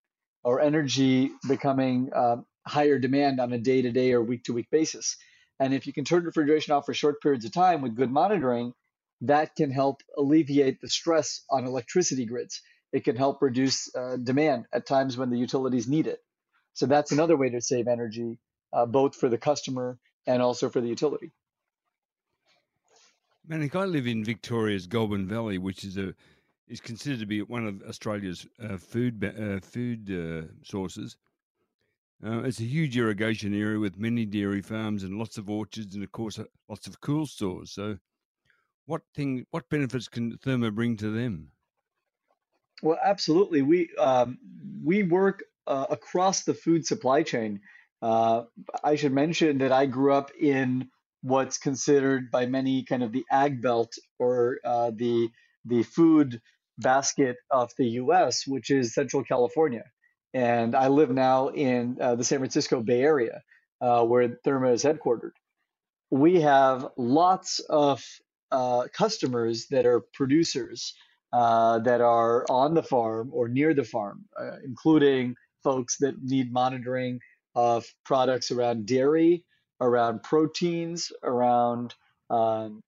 or 0.43 0.61
energy 0.61 1.31
becoming 1.47 2.11
uh, 2.15 2.37
higher 2.65 2.99
demand 2.99 3.39
on 3.39 3.53
a 3.53 3.57
day 3.57 3.81
to 3.81 3.91
day 3.91 4.13
or 4.13 4.21
week 4.21 4.43
to 4.45 4.53
week 4.53 4.69
basis. 4.71 5.17
And 5.59 5.73
if 5.73 5.87
you 5.87 5.93
can 5.93 6.05
turn 6.05 6.23
refrigeration 6.23 6.73
off 6.73 6.85
for 6.85 6.93
short 6.93 7.21
periods 7.21 7.45
of 7.45 7.51
time 7.51 7.81
with 7.81 7.95
good 7.95 8.11
monitoring, 8.11 8.73
that 9.21 9.55
can 9.55 9.71
help 9.71 10.01
alleviate 10.17 10.79
the 10.79 10.89
stress 10.89 11.43
on 11.49 11.65
electricity 11.65 12.25
grids. 12.25 12.61
It 12.93 13.03
can 13.03 13.15
help 13.15 13.41
reduce 13.41 13.93
uh, 13.93 14.17
demand 14.17 14.65
at 14.73 14.85
times 14.85 15.17
when 15.17 15.29
the 15.29 15.37
utilities 15.37 15.87
need 15.87 16.07
it. 16.07 16.19
So 16.73 16.85
that's 16.85 17.11
another 17.11 17.35
way 17.35 17.49
to 17.49 17.61
save 17.61 17.87
energy, 17.87 18.37
uh, 18.71 18.85
both 18.85 19.15
for 19.15 19.27
the 19.27 19.37
customer 19.37 19.99
and 20.25 20.41
also 20.41 20.69
for 20.69 20.79
the 20.79 20.87
utility. 20.87 21.31
Manik, 23.47 23.75
I 23.75 23.85
live 23.85 24.07
in 24.07 24.23
Victoria's 24.23 24.87
Goulburn 24.87 25.27
Valley, 25.27 25.57
which 25.57 25.83
is 25.83 25.97
a 25.97 26.13
is 26.67 26.79
considered 26.79 27.19
to 27.19 27.25
be 27.25 27.41
one 27.41 27.65
of 27.65 27.81
Australia's 27.81 28.45
uh, 28.63 28.77
food 28.77 29.23
uh, 29.25 29.59
food 29.59 30.09
uh, 30.11 30.47
sources. 30.63 31.17
Uh, 32.25 32.43
it's 32.43 32.59
a 32.59 32.63
huge 32.63 32.97
irrigation 32.97 33.53
area 33.53 33.79
with 33.79 33.97
many 33.97 34.25
dairy 34.25 34.61
farms 34.61 35.03
and 35.03 35.17
lots 35.17 35.37
of 35.37 35.49
orchards, 35.49 35.95
and 35.95 36.03
of 36.03 36.11
course, 36.11 36.37
uh, 36.37 36.43
lots 36.67 36.85
of 36.85 36.99
cool 36.99 37.25
stores. 37.25 37.71
So, 37.71 37.97
what 38.85 39.01
thing, 39.15 39.45
what 39.51 39.69
benefits 39.69 40.09
can 40.09 40.37
Therma 40.37 40.73
bring 40.73 40.97
to 40.97 41.11
them? 41.11 41.51
Well, 42.83 42.97
absolutely. 43.01 43.61
We 43.61 43.89
um, 43.97 44.37
we 44.83 45.03
work 45.03 45.43
uh, 45.65 45.85
across 45.89 46.43
the 46.43 46.53
food 46.53 46.85
supply 46.85 47.23
chain. 47.23 47.61
Uh, 48.01 48.43
I 48.83 48.95
should 48.95 49.13
mention 49.13 49.59
that 49.59 49.71
I 49.71 49.85
grew 49.85 50.13
up 50.13 50.31
in 50.37 50.89
what's 51.21 51.57
considered 51.57 52.31
by 52.31 52.45
many 52.45 52.83
kind 52.83 53.03
of 53.03 53.13
the 53.13 53.25
ag 53.31 53.61
belt 53.61 53.93
or 54.17 54.59
uh, 54.65 54.91
the 54.93 55.29
the 55.63 55.83
food 55.83 56.41
basket 56.77 57.37
of 57.49 57.71
the 57.77 57.87
U.S., 58.03 58.45
which 58.45 58.71
is 58.71 58.93
Central 58.93 59.23
California 59.23 59.83
and 60.33 60.75
I 60.75 60.87
live 60.87 61.09
now 61.09 61.49
in 61.49 61.97
uh, 61.99 62.15
the 62.15 62.23
San 62.23 62.39
Francisco 62.39 62.81
Bay 62.81 63.01
Area, 63.01 63.41
uh, 63.81 64.03
where 64.05 64.27
Therma 64.45 64.73
is 64.73 64.83
headquartered. 64.83 65.31
We 66.11 66.41
have 66.41 66.87
lots 66.97 67.59
of 67.59 68.03
uh, 68.51 68.87
customers 68.93 69.67
that 69.67 69.85
are 69.85 70.01
producers 70.13 70.93
uh, 71.31 71.79
that 71.79 72.01
are 72.01 72.45
on 72.49 72.73
the 72.73 72.83
farm 72.83 73.29
or 73.33 73.47
near 73.47 73.73
the 73.73 73.83
farm, 73.83 74.25
uh, 74.39 74.57
including 74.63 75.35
folks 75.63 75.97
that 75.99 76.15
need 76.21 76.51
monitoring 76.51 77.19
of 77.55 77.85
products 78.05 78.51
around 78.51 78.85
dairy, 78.85 79.43
around 79.81 80.23
proteins, 80.23 81.11
around 81.23 81.93
um, 82.29 82.81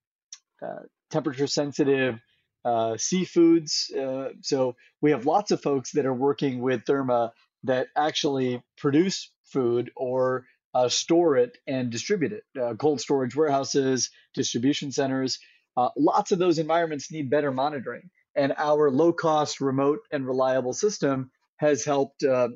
uh, 0.65 0.83
temperature 1.09 1.47
sensitive 1.47 2.19
uh, 2.63 2.93
seafoods. 2.93 3.93
Uh, 3.95 4.33
so 4.41 4.75
we 5.01 5.11
have 5.11 5.25
lots 5.25 5.51
of 5.51 5.61
folks 5.61 5.91
that 5.91 6.05
are 6.05 6.13
working 6.13 6.61
with 6.61 6.85
Therma 6.85 7.31
that 7.63 7.87
actually 7.95 8.61
produce 8.77 9.31
food 9.45 9.91
or 9.95 10.45
uh, 10.73 10.89
store 10.89 11.37
it 11.37 11.57
and 11.67 11.89
distribute 11.89 12.33
it. 12.33 12.43
Uh, 12.59 12.73
cold 12.75 13.01
storage 13.01 13.35
warehouses, 13.35 14.09
distribution 14.33 14.91
centers. 14.91 15.39
Uh, 15.75 15.89
lots 15.97 16.31
of 16.31 16.39
those 16.39 16.59
environments 16.59 17.11
need 17.11 17.29
better 17.29 17.51
monitoring. 17.51 18.09
And 18.35 18.53
our 18.57 18.89
low 18.89 19.11
cost, 19.11 19.59
remote, 19.59 19.99
and 20.11 20.25
reliable 20.25 20.73
system 20.73 21.31
has 21.57 21.83
helped 21.83 22.23
uh, 22.23 22.49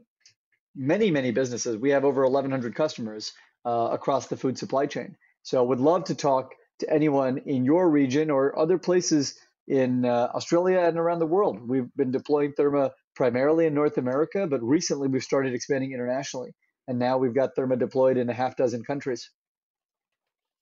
many, 0.76 1.12
many 1.12 1.32
businesses. 1.32 1.78
We 1.78 1.92
have 1.92 2.06
over 2.06 2.24
1,100 2.24 2.76
customers 2.76 3.34
across 3.66 4.28
the 4.28 4.38
food 4.38 4.58
supply 4.60 4.86
chain. 4.86 5.18
So 5.42 5.60
I 5.60 5.62
would 5.62 5.80
love 5.80 6.06
to 6.06 6.16
talk 6.16 6.54
to 6.80 6.90
anyone 6.90 7.40
in 7.40 7.66
your 7.66 7.90
region 7.90 8.30
or 8.30 8.58
other 8.58 8.78
places 8.78 9.38
in 9.68 10.06
uh, 10.06 10.30
Australia 10.34 10.80
and 10.80 10.98
around 10.98 11.20
the 11.20 11.26
world. 11.26 11.68
We've 11.68 11.90
been 11.96 12.12
deploying 12.12 12.54
Therma 12.54 12.92
primarily 13.16 13.66
in 13.66 13.74
North 13.74 13.98
America, 13.98 14.48
but 14.48 14.62
recently 14.62 15.08
we've 15.08 15.24
started 15.24 15.54
expanding 15.54 15.94
internationally. 15.94 16.54
And 16.88 17.00
now 17.00 17.18
we've 17.18 17.34
got 17.34 17.56
Therma 17.56 17.80
deployed 17.80 18.18
in 18.18 18.30
a 18.30 18.34
half 18.34 18.56
dozen 18.56 18.84
countries. 18.84 19.30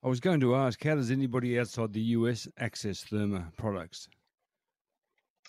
I 0.04 0.08
was 0.08 0.20
going 0.20 0.42
to 0.42 0.56
ask, 0.56 0.84
how 0.84 0.96
does 0.96 1.12
anybody 1.12 1.60
outside 1.60 1.94
the 1.94 2.02
US 2.02 2.48
access 2.58 3.04
Therma 3.06 3.56
products? 3.58 4.08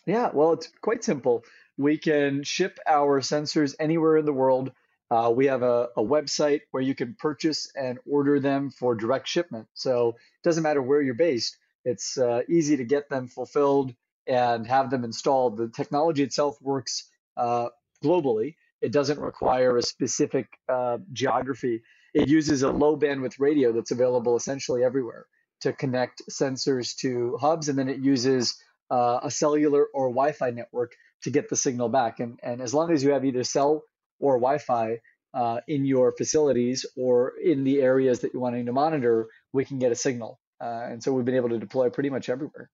Yeah, 0.07 0.31
well, 0.33 0.53
it's 0.53 0.71
quite 0.83 1.03
simple. 1.03 1.45
We 1.77 1.99
can 1.99 2.43
ship 2.43 2.79
our 2.87 3.21
sensors 3.21 3.75
anywhere 3.81 4.17
in 4.17 4.27
the 4.27 4.33
world. 4.33 4.73
Uh, 5.11 5.33
we 5.35 5.47
have 5.47 5.63
a, 5.63 5.89
a 5.97 6.03
website 6.03 6.61
where 6.71 6.83
you 6.83 6.95
can 6.95 7.17
purchase 7.19 7.71
and 7.75 7.99
order 8.09 8.41
them 8.41 8.71
for 8.71 8.95
direct 8.95 9.29
shipment. 9.29 9.67
So 9.75 10.11
it 10.11 10.43
doesn't 10.43 10.63
matter 10.63 10.83
where 10.83 11.01
you're 11.01 11.15
based, 11.15 11.57
it's 11.85 12.19
uh, 12.19 12.43
easy 12.49 12.77
to 12.77 12.85
get 12.85 13.09
them 13.09 13.29
fulfilled 13.29 13.95
and 14.27 14.67
have 14.67 14.91
them 14.91 15.05
installed. 15.05 15.57
The 15.57 15.69
technology 15.69 16.23
itself 16.23 16.57
works 16.63 17.11
uh, 17.37 17.69
globally. 18.03 18.57
It 18.81 18.93
doesn't 18.93 19.21
require 19.21 19.77
a 19.77 19.83
specific 19.83 20.47
uh, 20.69 20.99
geography. 21.13 21.83
It 22.15 22.29
uses 22.29 22.63
a 22.63 22.71
low 22.71 22.97
bandwidth 22.97 23.39
radio 23.39 23.73
that's 23.73 23.91
available 23.91 24.37
essentially 24.37 24.85
everywhere 24.85 25.27
to 25.61 25.73
connect 25.73 26.23
sensors 26.31 26.97
to 26.97 27.37
hubs, 27.41 27.69
and 27.69 27.79
then 27.79 27.89
it 27.89 27.99
uses 27.99 28.55
uh, 28.91 29.21
a 29.23 29.31
cellular 29.31 29.87
or 29.95 30.09
Wi-Fi 30.09 30.51
network 30.51 30.93
to 31.23 31.31
get 31.31 31.49
the 31.49 31.57
signal 31.57 31.89
back. 31.89 32.21
And, 32.21 32.39
and 32.43 32.61
as 32.61 32.75
long 32.75 32.93
as 32.93 33.03
you 33.03 33.13
have 33.13 33.25
either 33.25 33.45
cell 33.45 33.83
or 34.21 34.39
Wi-Fi 34.39 34.99
uh, 35.33 35.61
in 35.67 35.85
your 35.85 36.13
facilities 36.13 36.87
or 36.97 37.33
in 37.43 37.65
the 37.65 37.81
areas 37.81 38.21
that 38.21 38.33
you're 38.33 38.43
wanting 38.43 38.67
to 38.67 38.73
monitor, 38.73 39.29
we 39.53 39.65
can 39.65 39.79
get 39.79 39.91
a 39.91 39.97
signal. 39.97 40.39
Uh, 40.61 40.87
and 40.91 41.03
so 41.03 41.13
we've 41.13 41.25
been 41.25 41.35
able 41.35 41.49
to 41.49 41.59
deploy 41.59 41.91
pretty 41.91 42.11
much 42.11 42.29
everywhere. 42.29 42.71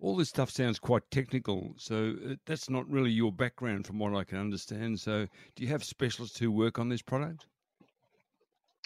All 0.00 0.16
this 0.16 0.30
stuff 0.30 0.50
sounds 0.50 0.80
quite 0.80 1.08
technical, 1.12 1.74
so 1.78 2.14
uh, 2.28 2.34
that's 2.44 2.68
not 2.68 2.90
really 2.90 3.10
your 3.10 3.30
background 3.30 3.86
from 3.86 4.00
what 4.00 4.14
I 4.16 4.24
can 4.24 4.38
understand. 4.38 4.98
So, 4.98 5.28
do 5.54 5.62
you 5.62 5.68
have 5.68 5.84
specialists 5.84 6.38
who 6.40 6.50
work 6.50 6.80
on 6.80 6.88
this 6.88 7.02
product? 7.02 7.46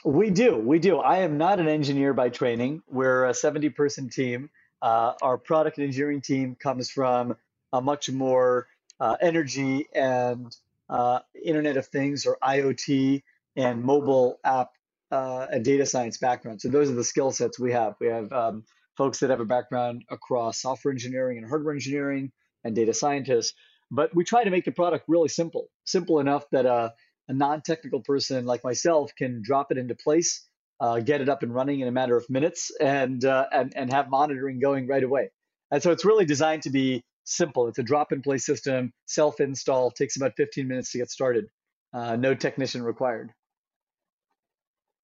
We 0.05 0.29
do. 0.29 0.59
We 0.59 0.79
do. 0.79 0.99
I 0.99 1.19
am 1.19 1.39
not 1.39 1.59
an 1.59 1.69
engineer 1.69 2.13
by 2.13 2.29
training. 2.29 2.83
We're 2.87 3.25
a 3.25 3.35
70 3.35 3.71
person 3.71 4.11
team. 4.11 4.51
Uh, 4.83 5.15
our 5.23 5.39
product 5.39 5.79
and 5.79 5.87
engineering 5.87 6.21
team 6.21 6.55
comes 6.55 6.91
from 6.91 7.37
a 7.73 7.81
much 7.81 8.11
more 8.11 8.67
uh, 9.01 9.17
energy 9.21 9.87
and 9.95 10.55
uh, 10.89 11.21
Internet 11.43 11.77
of 11.79 11.87
Things 11.87 12.27
or 12.27 12.37
IoT 12.43 13.23
and 13.57 13.83
mobile 13.83 14.39
app 14.45 14.71
uh, 15.11 15.47
and 15.51 15.65
data 15.65 15.87
science 15.87 16.19
background. 16.19 16.61
So 16.61 16.69
those 16.69 16.91
are 16.91 16.95
the 16.95 17.05
skill 17.05 17.31
sets 17.31 17.59
we 17.59 17.73
have. 17.73 17.95
We 18.01 18.09
have 18.09 18.33
um, 18.33 18.65
folks 18.97 19.21
that 19.21 19.31
have 19.31 19.41
a 19.41 19.45
background 19.45 20.05
across 20.11 20.61
software 20.61 20.93
engineering 20.93 21.39
and 21.39 21.49
hardware 21.49 21.75
engineering 21.75 22.33
and 22.65 22.75
data 22.75 22.95
scientists. 22.95 23.53
But 23.91 24.15
we 24.15 24.25
try 24.25 24.43
to 24.45 24.51
make 24.51 24.65
the 24.65 24.73
product 24.73 25.05
really 25.09 25.29
simple, 25.29 25.69
simple 25.85 26.19
enough 26.19 26.45
that 26.51 26.67
a, 26.67 26.93
a 27.29 27.33
non-technical 27.33 28.01
person 28.01 28.45
like 28.45 28.65
myself 28.65 29.13
can 29.17 29.43
drop 29.45 29.71
it 29.71 29.79
into 29.79 29.95
place, 29.95 30.47
uh, 30.81 30.99
get 31.01 31.21
it 31.21 31.29
up 31.29 31.43
and 31.43 31.55
running 31.55 31.81
in 31.81 31.89
a 31.89 31.93
matter 31.93 32.17
of 32.17 32.29
minutes, 32.29 32.73
and 32.81 33.25
uh, 33.25 33.47
and 33.53 33.73
and 33.77 33.93
have 33.93 34.11
monitoring 34.11 34.59
going 34.59 34.89
right 34.89 35.05
away. 35.05 35.31
And 35.71 35.83
so 35.83 35.93
it's 35.93 36.05
really 36.05 36.25
designed 36.25 36.63
to 36.63 36.71
be 36.71 37.05
simple. 37.25 37.69
It's 37.69 37.79
a 37.79 37.83
drop-in-place 37.83 38.47
system, 38.47 38.93
self-install, 39.07 39.91
takes 39.93 40.17
about 40.17 40.33
15 40.37 40.69
minutes 40.69 40.93
to 40.93 40.99
get 40.99 41.11
started. 41.11 41.47
Uh, 41.93 42.17
no 42.17 42.35
technician 42.35 42.83
required. 42.83 43.33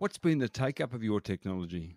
What's 0.03 0.19
been 0.19 0.38
the 0.38 0.49
take 0.49 0.81
up 0.81 0.95
of 0.95 1.05
your 1.05 1.21
technology? 1.21 1.95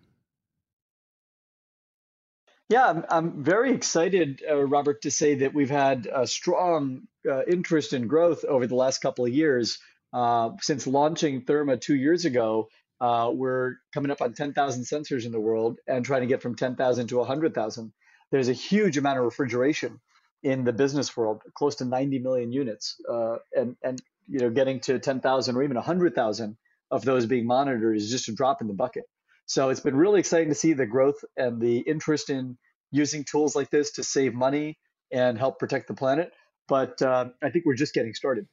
Yeah, 2.68 2.86
I'm, 2.86 3.04
I'm 3.10 3.42
very 3.42 3.72
excited, 3.72 4.44
uh, 4.48 4.64
Robert, 4.64 5.02
to 5.02 5.10
say 5.10 5.34
that 5.34 5.54
we've 5.54 5.70
had 5.70 6.06
a 6.06 6.24
strong 6.24 7.08
uh, 7.28 7.42
interest 7.46 7.94
in 7.94 8.06
growth 8.06 8.44
over 8.44 8.68
the 8.68 8.76
last 8.76 8.98
couple 8.98 9.24
of 9.24 9.32
years. 9.32 9.80
Uh, 10.12 10.50
since 10.60 10.86
launching 10.86 11.42
Therma 11.42 11.80
two 11.80 11.96
years 11.96 12.26
ago, 12.26 12.68
uh, 13.00 13.32
we're 13.34 13.74
coming 13.92 14.12
up 14.12 14.22
on 14.22 14.34
10,000 14.34 14.84
sensors 14.84 15.26
in 15.26 15.32
the 15.32 15.40
world 15.40 15.80
and 15.88 16.04
trying 16.04 16.20
to 16.20 16.28
get 16.28 16.42
from 16.42 16.54
10,000 16.54 17.08
to 17.08 17.16
100,000. 17.16 17.92
There's 18.30 18.48
a 18.48 18.52
huge 18.52 18.96
amount 18.98 19.18
of 19.18 19.24
refrigeration 19.24 19.98
in 20.44 20.62
the 20.62 20.72
business 20.72 21.16
world, 21.16 21.42
close 21.54 21.74
to 21.76 21.84
90 21.84 22.20
million 22.20 22.52
units, 22.52 23.00
uh, 23.10 23.38
and 23.52 23.74
and 23.82 24.00
you 24.28 24.38
know 24.38 24.50
getting 24.50 24.78
to 24.82 25.00
10,000 25.00 25.56
or 25.56 25.64
even 25.64 25.74
100,000 25.74 26.56
of 26.90 27.04
those 27.04 27.26
being 27.26 27.46
monitored 27.46 27.96
is 27.96 28.10
just 28.10 28.28
a 28.28 28.32
drop 28.32 28.60
in 28.60 28.68
the 28.68 28.74
bucket. 28.74 29.04
So 29.46 29.70
it's 29.70 29.80
been 29.80 29.96
really 29.96 30.20
exciting 30.20 30.48
to 30.48 30.54
see 30.54 30.72
the 30.72 30.86
growth 30.86 31.24
and 31.36 31.60
the 31.60 31.78
interest 31.78 32.30
in 32.30 32.58
using 32.90 33.24
tools 33.24 33.54
like 33.54 33.70
this 33.70 33.92
to 33.92 34.04
save 34.04 34.34
money 34.34 34.78
and 35.12 35.38
help 35.38 35.58
protect 35.58 35.88
the 35.88 35.94
planet. 35.94 36.32
But 36.68 37.00
uh, 37.00 37.26
I 37.42 37.50
think 37.50 37.64
we're 37.64 37.74
just 37.74 37.94
getting 37.94 38.14
started. 38.14 38.46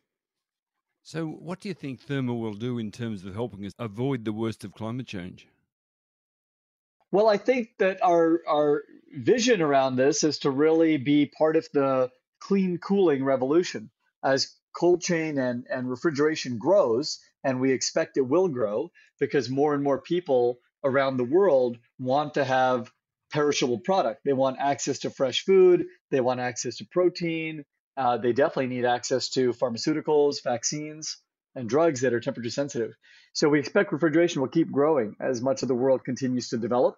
So, 1.01 1.27
what 1.27 1.59
do 1.59 1.67
you 1.67 1.73
think 1.73 2.01
Therma 2.01 2.39
will 2.39 2.53
do 2.53 2.79
in 2.79 2.91
terms 2.91 3.25
of 3.25 3.33
helping 3.33 3.65
us 3.65 3.73
avoid 3.77 4.23
the 4.23 4.31
worst 4.31 4.63
of 4.63 4.73
climate 4.73 5.07
change? 5.07 5.47
Well, 7.11 7.27
I 7.27 7.37
think 7.37 7.69
that 7.79 8.01
our 8.01 8.41
our 8.47 8.83
vision 9.11 9.61
around 9.61 9.97
this 9.97 10.23
is 10.23 10.39
to 10.39 10.51
really 10.51 10.97
be 10.97 11.25
part 11.25 11.55
of 11.55 11.67
the 11.73 12.09
clean 12.39 12.77
cooling 12.77 13.23
revolution. 13.23 13.89
As 14.23 14.55
cold 14.73 15.01
chain 15.01 15.37
and, 15.37 15.65
and 15.69 15.89
refrigeration 15.89 16.57
grows, 16.57 17.19
and 17.43 17.59
we 17.59 17.71
expect 17.71 18.17
it 18.17 18.21
will 18.21 18.47
grow 18.47 18.91
because 19.19 19.49
more 19.49 19.73
and 19.73 19.83
more 19.83 20.01
people 20.01 20.59
around 20.83 21.17
the 21.17 21.23
world 21.23 21.77
want 21.99 22.35
to 22.35 22.43
have 22.43 22.91
perishable 23.31 23.79
product. 23.79 24.21
They 24.23 24.33
want 24.33 24.57
access 24.59 24.99
to 24.99 25.09
fresh 25.09 25.43
food, 25.43 25.85
they 26.11 26.21
want 26.21 26.39
access 26.39 26.77
to 26.77 26.85
protein, 26.85 27.63
uh, 27.97 28.17
they 28.17 28.33
definitely 28.33 28.67
need 28.67 28.85
access 28.85 29.29
to 29.29 29.53
pharmaceuticals, 29.53 30.43
vaccines, 30.43 31.17
and 31.55 31.69
drugs 31.69 32.01
that 32.01 32.13
are 32.13 32.19
temperature 32.19 32.49
sensitive. 32.49 32.93
So 33.33 33.49
we 33.49 33.59
expect 33.59 33.91
refrigeration 33.91 34.41
will 34.41 34.49
keep 34.49 34.71
growing 34.71 35.15
as 35.19 35.41
much 35.41 35.61
of 35.61 35.67
the 35.67 35.75
world 35.75 36.03
continues 36.03 36.49
to 36.49 36.57
develop. 36.57 36.95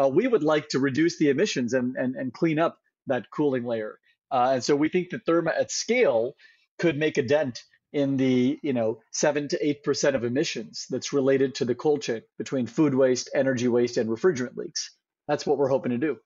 Uh, 0.00 0.08
we 0.08 0.26
would 0.26 0.42
like 0.42 0.68
to 0.68 0.78
reduce 0.78 1.18
the 1.18 1.28
emissions 1.30 1.74
and, 1.74 1.96
and, 1.96 2.16
and 2.16 2.32
clean 2.32 2.58
up 2.58 2.78
that 3.06 3.30
cooling 3.30 3.64
layer. 3.64 3.98
Uh, 4.30 4.52
and 4.54 4.64
so 4.64 4.74
we 4.74 4.88
think 4.88 5.10
that 5.10 5.26
Therma 5.26 5.52
at 5.58 5.70
scale 5.70 6.34
could 6.78 6.96
make 6.96 7.18
a 7.18 7.22
dent 7.22 7.62
in 7.92 8.16
the 8.16 8.58
you 8.62 8.72
know 8.72 9.00
seven 9.10 9.48
to 9.48 9.66
eight 9.66 9.84
percent 9.84 10.16
of 10.16 10.24
emissions 10.24 10.86
that's 10.88 11.12
related 11.12 11.56
to 11.56 11.64
the 11.64 11.74
cold 11.74 12.02
chain 12.02 12.22
between 12.38 12.66
food 12.66 12.94
waste, 12.94 13.30
energy 13.34 13.68
waste, 13.68 13.96
and 13.96 14.08
refrigerant 14.08 14.56
leaks. 14.56 14.90
That's 15.28 15.46
what 15.46 15.58
we're 15.58 15.68
hoping 15.68 15.92
to 15.92 15.98
do. 15.98 16.18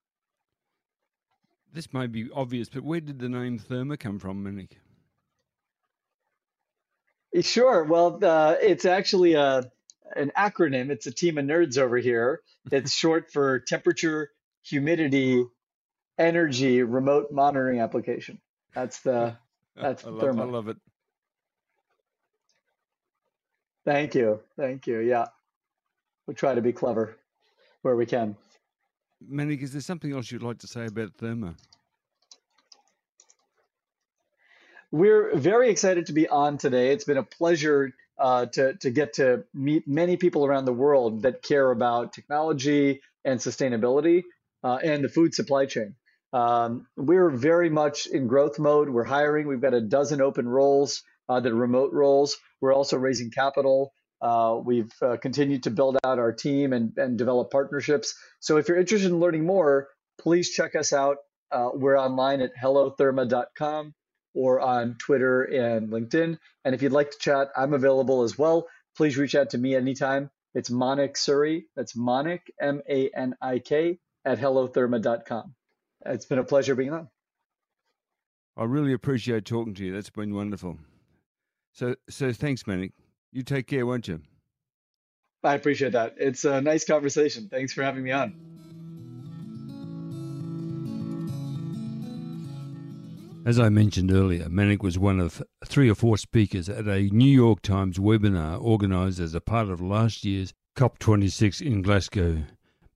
This 1.72 1.92
may 1.92 2.06
be 2.06 2.30
obvious, 2.34 2.68
but 2.68 2.84
where 2.84 3.00
did 3.00 3.18
the 3.18 3.28
name 3.28 3.58
Therma 3.58 3.98
come 3.98 4.18
from, 4.18 4.42
Manik? 4.42 4.78
Sure. 7.42 7.84
Well, 7.84 8.18
uh, 8.24 8.56
it's 8.62 8.86
actually 8.86 9.34
a 9.34 9.70
an 10.14 10.32
acronym. 10.36 10.90
It's 10.90 11.06
a 11.06 11.12
team 11.12 11.36
of 11.38 11.44
nerds 11.44 11.76
over 11.78 11.98
here. 11.98 12.40
It's 12.70 12.92
short 12.94 13.30
for 13.32 13.58
temperature, 13.58 14.30
humidity, 14.62 15.44
energy, 16.18 16.82
remote 16.82 17.30
monitoring 17.30 17.80
application. 17.80 18.40
That's 18.74 19.00
the 19.00 19.36
that's 19.76 20.04
I 20.06 20.10
love, 20.10 20.22
Therma. 20.22 20.40
I 20.40 20.44
love 20.44 20.68
it. 20.68 20.76
Thank 23.86 24.16
you. 24.16 24.40
Thank 24.56 24.88
you. 24.88 24.98
Yeah. 24.98 25.26
We 26.26 26.34
try 26.34 26.56
to 26.56 26.60
be 26.60 26.72
clever 26.72 27.16
where 27.82 27.94
we 27.94 28.04
can. 28.04 28.36
Manik, 29.26 29.62
is 29.62 29.72
there 29.72 29.80
something 29.80 30.12
else 30.12 30.30
you'd 30.30 30.42
like 30.42 30.58
to 30.58 30.66
say 30.66 30.86
about 30.86 31.16
Therma? 31.16 31.54
We're 34.90 35.36
very 35.36 35.70
excited 35.70 36.06
to 36.06 36.12
be 36.12 36.28
on 36.28 36.58
today. 36.58 36.90
It's 36.90 37.04
been 37.04 37.16
a 37.16 37.22
pleasure 37.22 37.94
uh, 38.18 38.46
to, 38.46 38.74
to 38.74 38.90
get 38.90 39.14
to 39.14 39.44
meet 39.54 39.86
many 39.86 40.16
people 40.16 40.44
around 40.44 40.64
the 40.64 40.72
world 40.72 41.22
that 41.22 41.42
care 41.42 41.70
about 41.70 42.12
technology 42.12 43.02
and 43.24 43.38
sustainability 43.38 44.24
uh, 44.64 44.78
and 44.82 45.04
the 45.04 45.08
food 45.08 45.32
supply 45.32 45.66
chain. 45.66 45.94
Um, 46.32 46.86
we're 46.96 47.30
very 47.30 47.70
much 47.70 48.06
in 48.06 48.26
growth 48.26 48.58
mode. 48.58 48.88
We're 48.88 49.04
hiring. 49.04 49.46
We've 49.46 49.60
got 49.60 49.74
a 49.74 49.80
dozen 49.80 50.20
open 50.20 50.48
roles 50.48 51.04
uh, 51.28 51.40
that 51.40 51.54
remote 51.54 51.92
roles. 51.92 52.36
We're 52.60 52.74
also 52.74 52.96
raising 52.96 53.30
capital. 53.30 53.92
Uh, 54.20 54.58
we've 54.64 54.92
uh, 55.02 55.16
continued 55.18 55.64
to 55.64 55.70
build 55.70 55.98
out 56.04 56.18
our 56.18 56.32
team 56.32 56.72
and, 56.72 56.96
and 56.96 57.18
develop 57.18 57.50
partnerships. 57.50 58.14
So 58.40 58.56
if 58.56 58.68
you're 58.68 58.78
interested 58.78 59.10
in 59.10 59.20
learning 59.20 59.44
more, 59.44 59.88
please 60.18 60.50
check 60.50 60.74
us 60.74 60.92
out. 60.92 61.18
Uh, 61.50 61.70
we're 61.74 61.98
online 61.98 62.40
at 62.40 62.56
hellotherma.com 62.56 63.94
or 64.34 64.60
on 64.60 64.96
Twitter 64.98 65.42
and 65.42 65.90
LinkedIn. 65.90 66.38
And 66.64 66.74
if 66.74 66.82
you'd 66.82 66.92
like 66.92 67.10
to 67.10 67.18
chat, 67.18 67.48
I'm 67.56 67.74
available 67.74 68.22
as 68.22 68.36
well. 68.38 68.66
Please 68.96 69.16
reach 69.16 69.34
out 69.34 69.50
to 69.50 69.58
me 69.58 69.74
anytime. 69.74 70.30
It's 70.54 70.70
Manik 70.70 71.14
Suri. 71.14 71.64
That's 71.76 71.94
Manik, 71.94 72.50
M 72.58 72.80
A 72.88 73.10
N 73.10 73.34
I 73.42 73.58
K, 73.58 73.98
at 74.24 74.38
hellotherma.com. 74.38 75.54
It's 76.06 76.24
been 76.24 76.38
a 76.38 76.44
pleasure 76.44 76.74
being 76.74 76.92
on. 76.92 77.08
I 78.56 78.64
really 78.64 78.94
appreciate 78.94 79.44
talking 79.44 79.74
to 79.74 79.84
you. 79.84 79.92
That's 79.92 80.08
been 80.08 80.34
wonderful. 80.34 80.78
So, 81.76 81.94
so 82.08 82.32
thanks, 82.32 82.66
Manik. 82.66 82.92
You 83.32 83.42
take 83.42 83.66
care, 83.66 83.84
won't 83.84 84.08
you? 84.08 84.22
I 85.44 85.54
appreciate 85.54 85.92
that. 85.92 86.14
It's 86.16 86.46
a 86.46 86.62
nice 86.62 86.86
conversation. 86.86 87.48
Thanks 87.50 87.74
for 87.74 87.82
having 87.82 88.02
me 88.02 88.12
on. 88.12 88.34
As 93.44 93.60
I 93.60 93.68
mentioned 93.68 94.10
earlier, 94.10 94.48
Manik 94.48 94.82
was 94.82 94.98
one 94.98 95.20
of 95.20 95.42
three 95.66 95.90
or 95.90 95.94
four 95.94 96.16
speakers 96.16 96.70
at 96.70 96.88
a 96.88 97.10
New 97.10 97.30
York 97.30 97.60
Times 97.60 97.98
webinar 97.98 98.58
organised 98.58 99.20
as 99.20 99.34
a 99.34 99.40
part 99.42 99.68
of 99.68 99.82
last 99.82 100.24
year's 100.24 100.54
COP26 100.76 101.60
in 101.60 101.82
Glasgow. 101.82 102.44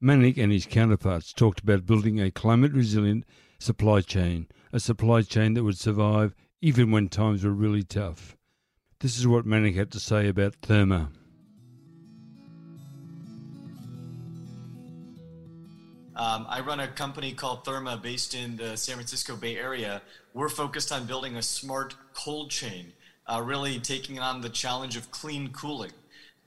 Manik 0.01 0.39
and 0.39 0.51
his 0.51 0.65
counterparts 0.65 1.35
talked 1.35 1.61
about 1.61 1.85
building 1.85 2.19
a 2.19 2.31
climate 2.31 2.73
resilient 2.73 3.27
supply 3.59 4.01
chain, 4.01 4.49
a 4.73 4.81
supply 4.81 5.21
chain 5.21 5.53
that 5.53 5.65
would 5.65 5.77
survive 5.77 6.35
even 6.63 6.91
when 6.91 7.11
times 7.11 7.45
were 7.45 7.51
really 7.51 7.83
tough. 7.83 8.39
This 9.01 9.19
is 9.19 9.27
what 9.27 9.47
Manik 9.47 9.77
had 9.77 9.93
to 9.93 9.99
say 9.99 10.29
about 10.29 10.61
Therma. 10.61 11.09
Um, 16.15 16.47
I 16.47 16.61
run 16.61 16.81
a 16.81 16.89
company 16.89 17.33
called 17.33 17.65
Therma 17.65 18.03
based 18.03 18.35
in 18.35 18.59
the 18.59 18.77
San 18.77 18.97
Francisco 18.97 19.37
Bay 19.37 19.57
Area. 19.57 20.03
We're 20.35 20.51
focused 20.51 20.93
on 20.93 21.07
building 21.07 21.37
a 21.37 21.43
smart 21.43 21.95
cold 22.13 22.51
chain, 22.51 22.93
uh, 23.27 23.41
really 23.43 23.81
taking 23.81 24.19
on 24.19 24.43
the 24.43 24.51
challenge 24.51 24.99
of 24.99 25.11
clean 25.11 25.49
cooling. 25.49 25.93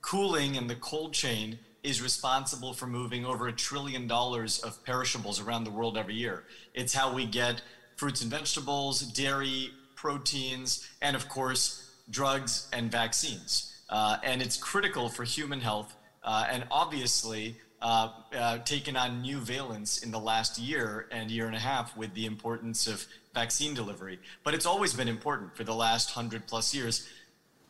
Cooling 0.03 0.53
in 0.53 0.67
the 0.67 0.75
cold 0.75 1.13
chain 1.13 1.57
is 1.81 2.03
responsible 2.03 2.73
for 2.73 2.85
moving 2.85 3.25
over 3.25 3.47
a 3.47 3.51
trillion 3.51 4.05
dollars 4.05 4.59
of 4.59 4.85
perishables 4.85 5.41
around 5.41 5.63
the 5.63 5.71
world 5.71 5.97
every 5.97 6.13
year. 6.13 6.43
It's 6.75 6.93
how 6.93 7.15
we 7.15 7.25
get 7.25 7.63
fruits 7.95 8.21
and 8.21 8.29
vegetables, 8.29 8.99
dairy, 9.01 9.71
proteins, 9.95 10.87
and 11.01 11.15
of 11.15 11.27
course, 11.27 11.89
drugs 12.09 12.67
and 12.73 12.91
vaccines. 12.91 13.73
Uh, 13.89 14.17
and 14.23 14.41
it's 14.41 14.57
critical 14.57 15.09
for 15.09 15.23
human 15.23 15.61
health. 15.61 15.95
Uh, 16.23 16.45
and 16.49 16.65
obviously, 16.71 17.57
uh, 17.81 18.09
uh, 18.37 18.57
taken 18.59 18.95
on 18.95 19.21
new 19.21 19.39
valence 19.39 20.03
in 20.03 20.11
the 20.11 20.19
last 20.19 20.57
year 20.57 21.07
and 21.11 21.29
year 21.29 21.47
and 21.47 21.55
a 21.55 21.59
half 21.59 21.95
with 21.97 22.13
the 22.13 22.25
importance 22.25 22.87
of 22.87 23.05
vaccine 23.33 23.73
delivery. 23.73 24.19
But 24.43 24.53
it's 24.53 24.65
always 24.65 24.93
been 24.93 25.09
important 25.09 25.55
for 25.57 25.65
the 25.65 25.75
last 25.75 26.11
hundred 26.11 26.47
plus 26.47 26.73
years. 26.73 27.07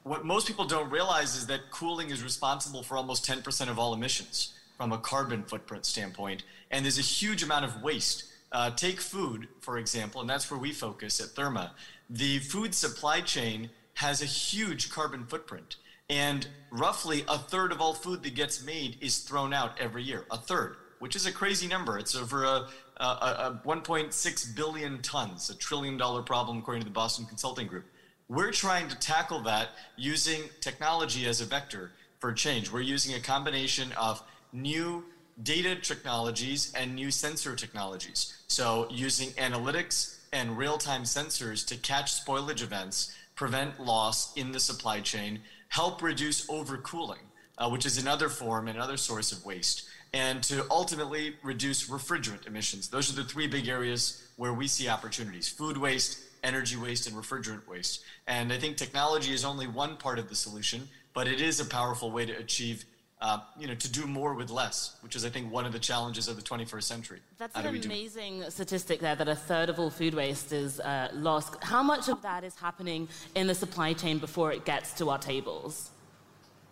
What 0.03 0.23
most 0.23 0.45
people 0.45 0.65
don't 0.65 0.91
realize 0.91 1.35
is 1.35 1.47
that 1.47 1.71
cooling 1.71 2.11
is 2.11 2.21
responsible 2.21 2.83
for 2.83 2.95
almost 2.95 3.25
10% 3.25 3.69
of 3.69 3.79
all 3.79 3.93
emissions 3.93 4.53
from 4.77 4.91
a 4.91 4.97
carbon 4.99 5.43
footprint 5.43 5.85
standpoint. 5.85 6.43
And 6.69 6.85
there's 6.85 6.99
a 6.99 7.01
huge 7.01 7.41
amount 7.41 7.65
of 7.65 7.81
waste. 7.81 8.25
Uh, 8.51 8.69
take 8.69 9.01
food, 9.01 9.47
for 9.61 9.79
example, 9.79 10.21
and 10.21 10.29
that's 10.29 10.51
where 10.51 10.59
we 10.59 10.73
focus 10.73 11.19
at 11.19 11.29
Therma. 11.29 11.71
The 12.09 12.37
food 12.37 12.75
supply 12.75 13.21
chain 13.21 13.71
has 13.95 14.21
a 14.21 14.25
huge 14.25 14.89
carbon 14.89 15.25
footprint. 15.25 15.77
And 16.09 16.47
roughly 16.71 17.23
a 17.27 17.37
third 17.37 17.71
of 17.71 17.81
all 17.81 17.93
food 17.93 18.23
that 18.23 18.35
gets 18.35 18.63
made 18.63 18.97
is 19.01 19.19
thrown 19.19 19.53
out 19.53 19.79
every 19.79 20.03
year. 20.03 20.25
A 20.31 20.37
third, 20.37 20.75
which 20.99 21.15
is 21.15 21.25
a 21.25 21.31
crazy 21.31 21.67
number. 21.67 21.97
It's 21.97 22.15
over 22.15 22.43
a, 22.43 22.67
a, 22.97 23.03
a 23.03 23.61
1.6 23.65 24.55
billion 24.55 25.01
tons, 25.01 25.49
a 25.49 25.55
trillion 25.55 25.97
dollar 25.97 26.21
problem, 26.21 26.57
according 26.57 26.81
to 26.81 26.87
the 26.87 26.93
Boston 26.93 27.25
Consulting 27.25 27.67
Group. 27.67 27.85
We're 28.29 28.51
trying 28.51 28.87
to 28.89 28.97
tackle 28.99 29.41
that 29.43 29.69
using 29.95 30.43
technology 30.61 31.25
as 31.25 31.41
a 31.41 31.45
vector 31.45 31.91
for 32.19 32.31
change. 32.33 32.71
We're 32.71 32.81
using 32.81 33.15
a 33.15 33.19
combination 33.19 33.91
of 33.93 34.23
new 34.51 35.03
data 35.41 35.75
technologies 35.75 36.71
and 36.75 36.95
new 36.95 37.11
sensor 37.11 37.55
technologies. 37.55 38.37
So, 38.47 38.87
using 38.89 39.29
analytics 39.31 40.19
and 40.31 40.57
real 40.57 40.77
time 40.77 41.03
sensors 41.03 41.65
to 41.67 41.77
catch 41.77 42.13
spoilage 42.13 42.61
events, 42.61 43.15
prevent 43.35 43.79
loss 43.79 44.35
in 44.35 44.51
the 44.51 44.59
supply 44.59 44.99
chain, 44.99 45.39
help 45.69 46.01
reduce 46.01 46.47
overcooling, 46.47 47.23
uh, 47.57 47.69
which 47.69 47.85
is 47.85 47.97
another 47.97 48.29
form 48.29 48.67
and 48.67 48.77
another 48.77 48.97
source 48.97 49.31
of 49.31 49.43
waste, 49.45 49.87
and 50.13 50.43
to 50.43 50.65
ultimately 50.69 51.35
reduce 51.43 51.89
refrigerant 51.89 52.45
emissions. 52.45 52.89
Those 52.89 53.11
are 53.11 53.15
the 53.15 53.27
three 53.27 53.47
big 53.47 53.67
areas 53.67 54.27
where 54.35 54.53
we 54.53 54.67
see 54.67 54.87
opportunities 54.87 55.49
food 55.49 55.77
waste, 55.77 56.19
energy 56.43 56.75
waste, 56.75 57.07
and 57.07 57.15
refrigerant 57.15 57.67
waste. 57.67 58.03
And 58.27 58.53
I 58.53 58.57
think 58.57 58.77
technology 58.77 59.33
is 59.33 59.45
only 59.45 59.67
one 59.67 59.97
part 59.97 60.19
of 60.19 60.29
the 60.29 60.35
solution, 60.35 60.87
but 61.13 61.27
it 61.27 61.41
is 61.41 61.59
a 61.59 61.65
powerful 61.65 62.11
way 62.11 62.25
to 62.25 62.33
achieve. 62.33 62.85
Uh, 63.23 63.39
you 63.57 63.67
know, 63.67 63.73
to 63.73 63.89
do 63.89 64.05
more 64.05 64.33
with 64.33 64.49
less, 64.49 64.97
which 64.99 65.15
is, 65.15 65.23
I 65.23 65.29
think, 65.29 65.49
one 65.49 65.65
of 65.65 65.71
the 65.71 65.79
challenges 65.79 66.27
of 66.27 66.35
the 66.35 66.41
21st 66.41 66.83
century. 66.83 67.19
That's 67.37 67.55
an 67.55 67.65
amazing 67.65 68.43
statistic 68.49 68.99
there 68.99 69.15
that 69.15 69.29
a 69.29 69.35
third 69.35 69.69
of 69.69 69.79
all 69.79 69.89
food 69.89 70.13
waste 70.13 70.51
is 70.51 70.81
uh, 70.81 71.07
lost. 71.13 71.55
How 71.63 71.81
much 71.81 72.09
of 72.09 72.21
that 72.23 72.43
is 72.43 72.53
happening 72.55 73.07
in 73.33 73.47
the 73.47 73.55
supply 73.55 73.93
chain 73.93 74.19
before 74.19 74.51
it 74.51 74.65
gets 74.65 74.91
to 74.95 75.09
our 75.09 75.19
tables? 75.19 75.91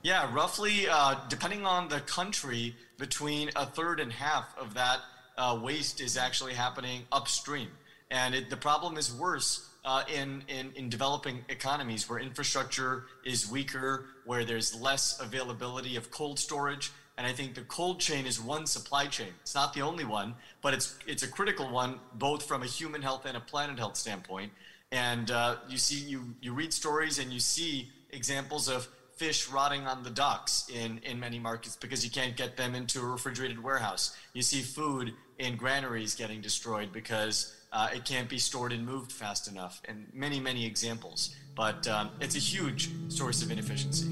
Yeah, 0.03 0.29
roughly, 0.35 0.89
uh, 0.89 1.15
depending 1.29 1.65
on 1.65 1.87
the 1.87 2.01
country, 2.01 2.75
between 2.97 3.49
a 3.55 3.65
third 3.65 4.01
and 4.01 4.11
half 4.11 4.53
of 4.57 4.73
that 4.73 4.99
uh, 5.37 5.57
waste 5.63 6.01
is 6.01 6.17
actually 6.17 6.53
happening 6.53 7.03
upstream. 7.13 7.69
And 8.09 8.35
it, 8.35 8.49
the 8.49 8.57
problem 8.57 8.97
is 8.97 9.13
worse 9.13 9.69
uh, 9.83 10.03
in, 10.13 10.43
in, 10.47 10.71
in 10.75 10.89
developing 10.89 11.43
economies 11.49 12.09
where 12.09 12.19
infrastructure 12.19 13.05
is 13.25 13.49
weaker, 13.49 14.05
where 14.25 14.45
there's 14.45 14.79
less 14.79 15.19
availability 15.19 15.95
of 15.95 16.11
cold 16.11 16.37
storage. 16.37 16.91
And 17.17 17.27
I 17.27 17.33
think 17.33 17.55
the 17.55 17.61
cold 17.61 17.99
chain 17.99 18.25
is 18.25 18.39
one 18.39 18.65
supply 18.65 19.07
chain. 19.07 19.33
It's 19.41 19.55
not 19.55 19.73
the 19.73 19.81
only 19.81 20.05
one, 20.05 20.35
but 20.61 20.73
it's, 20.73 20.97
it's 21.07 21.23
a 21.23 21.27
critical 21.27 21.71
one, 21.71 21.99
both 22.15 22.43
from 22.43 22.63
a 22.63 22.65
human 22.65 23.01
health 23.01 23.25
and 23.25 23.35
a 23.35 23.39
planet 23.39 23.77
health 23.77 23.97
standpoint. 23.97 24.51
And 24.91 25.31
uh, 25.31 25.57
you 25.67 25.77
see, 25.77 25.99
you, 25.99 26.35
you 26.41 26.53
read 26.53 26.73
stories 26.73 27.19
and 27.19 27.31
you 27.31 27.39
see 27.39 27.89
examples 28.11 28.67
of 28.69 28.87
fish 29.15 29.49
rotting 29.49 29.85
on 29.85 30.03
the 30.03 30.09
docks 30.09 30.67
in, 30.73 30.99
in 30.99 31.19
many 31.19 31.37
markets 31.37 31.75
because 31.75 32.03
you 32.03 32.09
can't 32.09 32.35
get 32.35 32.57
them 32.57 32.73
into 32.73 32.99
a 32.99 33.05
refrigerated 33.05 33.61
warehouse. 33.61 34.15
You 34.33 34.41
see 34.41 34.61
food 34.61 35.13
in 35.37 35.57
granaries 35.57 36.15
getting 36.15 36.41
destroyed 36.41 36.91
because 36.91 37.55
uh, 37.71 37.89
it 37.93 38.03
can't 38.03 38.27
be 38.27 38.37
stored 38.37 38.73
and 38.73 38.85
moved 38.85 39.11
fast 39.11 39.47
enough, 39.47 39.81
and 39.85 40.07
many, 40.13 40.39
many 40.39 40.65
examples. 40.65 41.35
But 41.55 41.87
um, 41.87 42.11
it's 42.19 42.35
a 42.35 42.39
huge 42.39 42.89
source 43.07 43.41
of 43.41 43.51
inefficiency. 43.51 44.07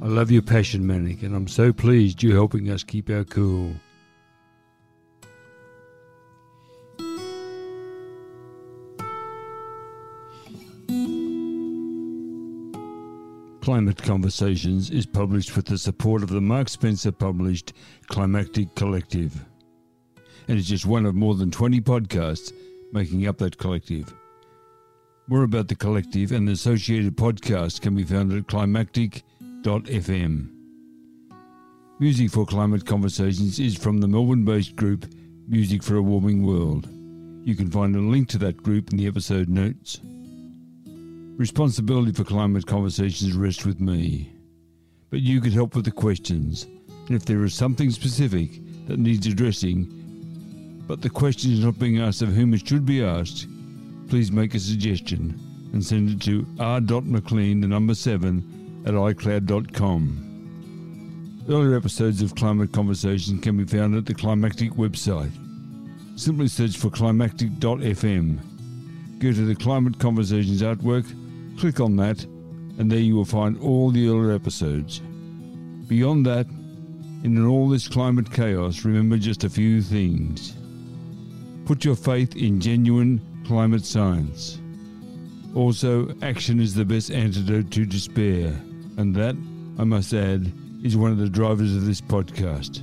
I 0.00 0.06
love 0.06 0.30
your 0.30 0.42
passion, 0.42 0.86
Manik, 0.86 1.22
and 1.22 1.34
I'm 1.34 1.48
so 1.48 1.72
pleased 1.72 2.22
you're 2.22 2.34
helping 2.34 2.70
us 2.70 2.84
keep 2.84 3.10
our 3.10 3.24
cool. 3.24 3.74
Climate 13.62 14.02
Conversations 14.02 14.88
is 14.90 15.04
published 15.04 15.54
with 15.54 15.66
the 15.66 15.76
support 15.76 16.22
of 16.22 16.30
the 16.30 16.40
Mark 16.40 16.70
Spencer 16.70 17.12
published 17.12 17.74
Climactic 18.06 18.74
Collective. 18.74 19.44
And 20.48 20.58
it's 20.58 20.68
just 20.68 20.86
one 20.86 21.06
of 21.06 21.14
more 21.14 21.34
than 21.34 21.50
20 21.50 21.80
podcasts 21.82 22.52
making 22.92 23.26
up 23.26 23.38
that 23.38 23.58
collective. 23.58 24.12
More 25.26 25.42
about 25.42 25.68
the 25.68 25.74
collective 25.74 26.32
and 26.32 26.48
the 26.48 26.52
associated 26.52 27.16
podcasts 27.16 27.80
can 27.80 27.94
be 27.94 28.02
found 28.02 28.32
at 28.32 28.48
climactic.fm. 28.48 30.50
Music 32.00 32.30
for 32.30 32.46
Climate 32.46 32.86
Conversations 32.86 33.58
is 33.58 33.76
from 33.76 33.98
the 33.98 34.08
Melbourne 34.08 34.44
based 34.44 34.74
group 34.74 35.04
Music 35.48 35.82
for 35.82 35.96
a 35.96 36.02
Warming 36.02 36.46
World. 36.46 36.88
You 37.44 37.54
can 37.54 37.70
find 37.70 37.94
a 37.96 38.00
link 38.00 38.28
to 38.28 38.38
that 38.38 38.62
group 38.62 38.90
in 38.90 38.96
the 38.96 39.06
episode 39.06 39.48
notes. 39.48 40.00
Responsibility 41.36 42.12
for 42.12 42.24
climate 42.24 42.66
conversations 42.66 43.34
rests 43.34 43.66
with 43.66 43.80
me. 43.80 44.32
But 45.10 45.20
you 45.20 45.40
could 45.40 45.52
help 45.52 45.74
with 45.74 45.84
the 45.84 45.90
questions, 45.90 46.66
and 47.06 47.16
if 47.16 47.24
there 47.24 47.44
is 47.44 47.54
something 47.54 47.90
specific 47.90 48.60
that 48.86 48.98
needs 48.98 49.26
addressing, 49.26 49.97
but 50.88 51.00
the 51.00 51.10
question 51.10 51.52
is 51.52 51.64
not 51.64 51.78
being 51.78 52.00
asked 52.00 52.22
of 52.22 52.30
whom 52.30 52.52
it 52.54 52.66
should 52.66 52.84
be 52.84 53.04
asked, 53.04 53.46
please 54.08 54.32
make 54.32 54.54
a 54.54 54.58
suggestion 54.58 55.38
and 55.72 55.84
send 55.84 56.10
it 56.10 56.20
to 56.22 56.44
r.mclean, 56.58 57.60
the 57.60 57.68
number 57.68 57.94
7, 57.94 58.82
at 58.86 58.94
icloud.com. 58.94 60.24
Earlier 61.48 61.76
episodes 61.76 62.22
of 62.22 62.34
Climate 62.34 62.72
Conversation 62.72 63.38
can 63.38 63.56
be 63.56 63.64
found 63.64 63.94
at 63.94 64.06
the 64.06 64.14
Climactic 64.14 64.72
website. 64.72 65.30
Simply 66.18 66.48
search 66.48 66.76
for 66.76 66.90
climactic.fm. 66.90 68.38
Go 69.20 69.32
to 69.32 69.44
the 69.46 69.54
Climate 69.54 70.00
Conversations 70.00 70.62
artwork 70.62 71.06
Click 71.58 71.80
on 71.80 71.96
that, 71.96 72.22
and 72.78 72.88
there 72.88 73.00
you 73.00 73.16
will 73.16 73.24
find 73.24 73.58
all 73.58 73.90
the 73.90 74.08
earlier 74.08 74.32
episodes. 74.32 75.00
Beyond 75.88 76.24
that, 76.26 76.46
in 77.24 77.44
all 77.44 77.68
this 77.68 77.88
climate 77.88 78.32
chaos, 78.32 78.84
remember 78.84 79.16
just 79.16 79.42
a 79.42 79.50
few 79.50 79.82
things. 79.82 80.54
Put 81.68 81.84
your 81.84 81.96
faith 81.96 82.34
in 82.34 82.62
genuine 82.62 83.20
climate 83.46 83.84
science. 83.84 84.58
Also, 85.54 86.08
action 86.22 86.60
is 86.60 86.74
the 86.74 86.82
best 86.82 87.10
antidote 87.10 87.70
to 87.72 87.84
despair, 87.84 88.58
and 88.96 89.14
that, 89.14 89.36
I 89.78 89.84
must 89.84 90.14
add, 90.14 90.50
is 90.82 90.96
one 90.96 91.10
of 91.10 91.18
the 91.18 91.28
drivers 91.28 91.76
of 91.76 91.84
this 91.84 92.00
podcast. 92.00 92.78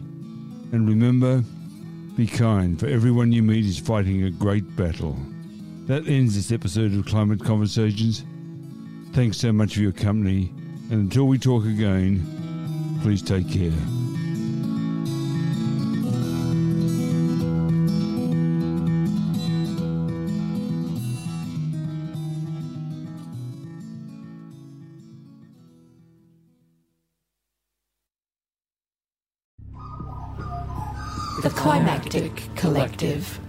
And 0.72 0.88
remember, 0.88 1.44
be 2.16 2.28
kind, 2.28 2.80
for 2.80 2.86
everyone 2.86 3.32
you 3.32 3.42
meet 3.42 3.66
is 3.66 3.80
fighting 3.80 4.26
a 4.26 4.30
great 4.30 4.76
battle. 4.76 5.18
That 5.88 6.08
ends 6.08 6.36
this 6.36 6.52
episode 6.52 6.94
of 6.94 7.08
Climate 7.08 7.44
Conversations. 7.44 8.24
Thanks 9.14 9.38
so 9.38 9.52
much 9.52 9.74
for 9.74 9.82
your 9.82 9.94
company, 9.94 10.54
and 10.92 11.02
until 11.02 11.26
we 11.26 11.40
talk 11.40 11.66
again, 11.66 13.00
please 13.02 13.24
take 13.24 13.50
care. 13.50 14.05
Climactic 32.56 33.00
Collective. 33.00 33.45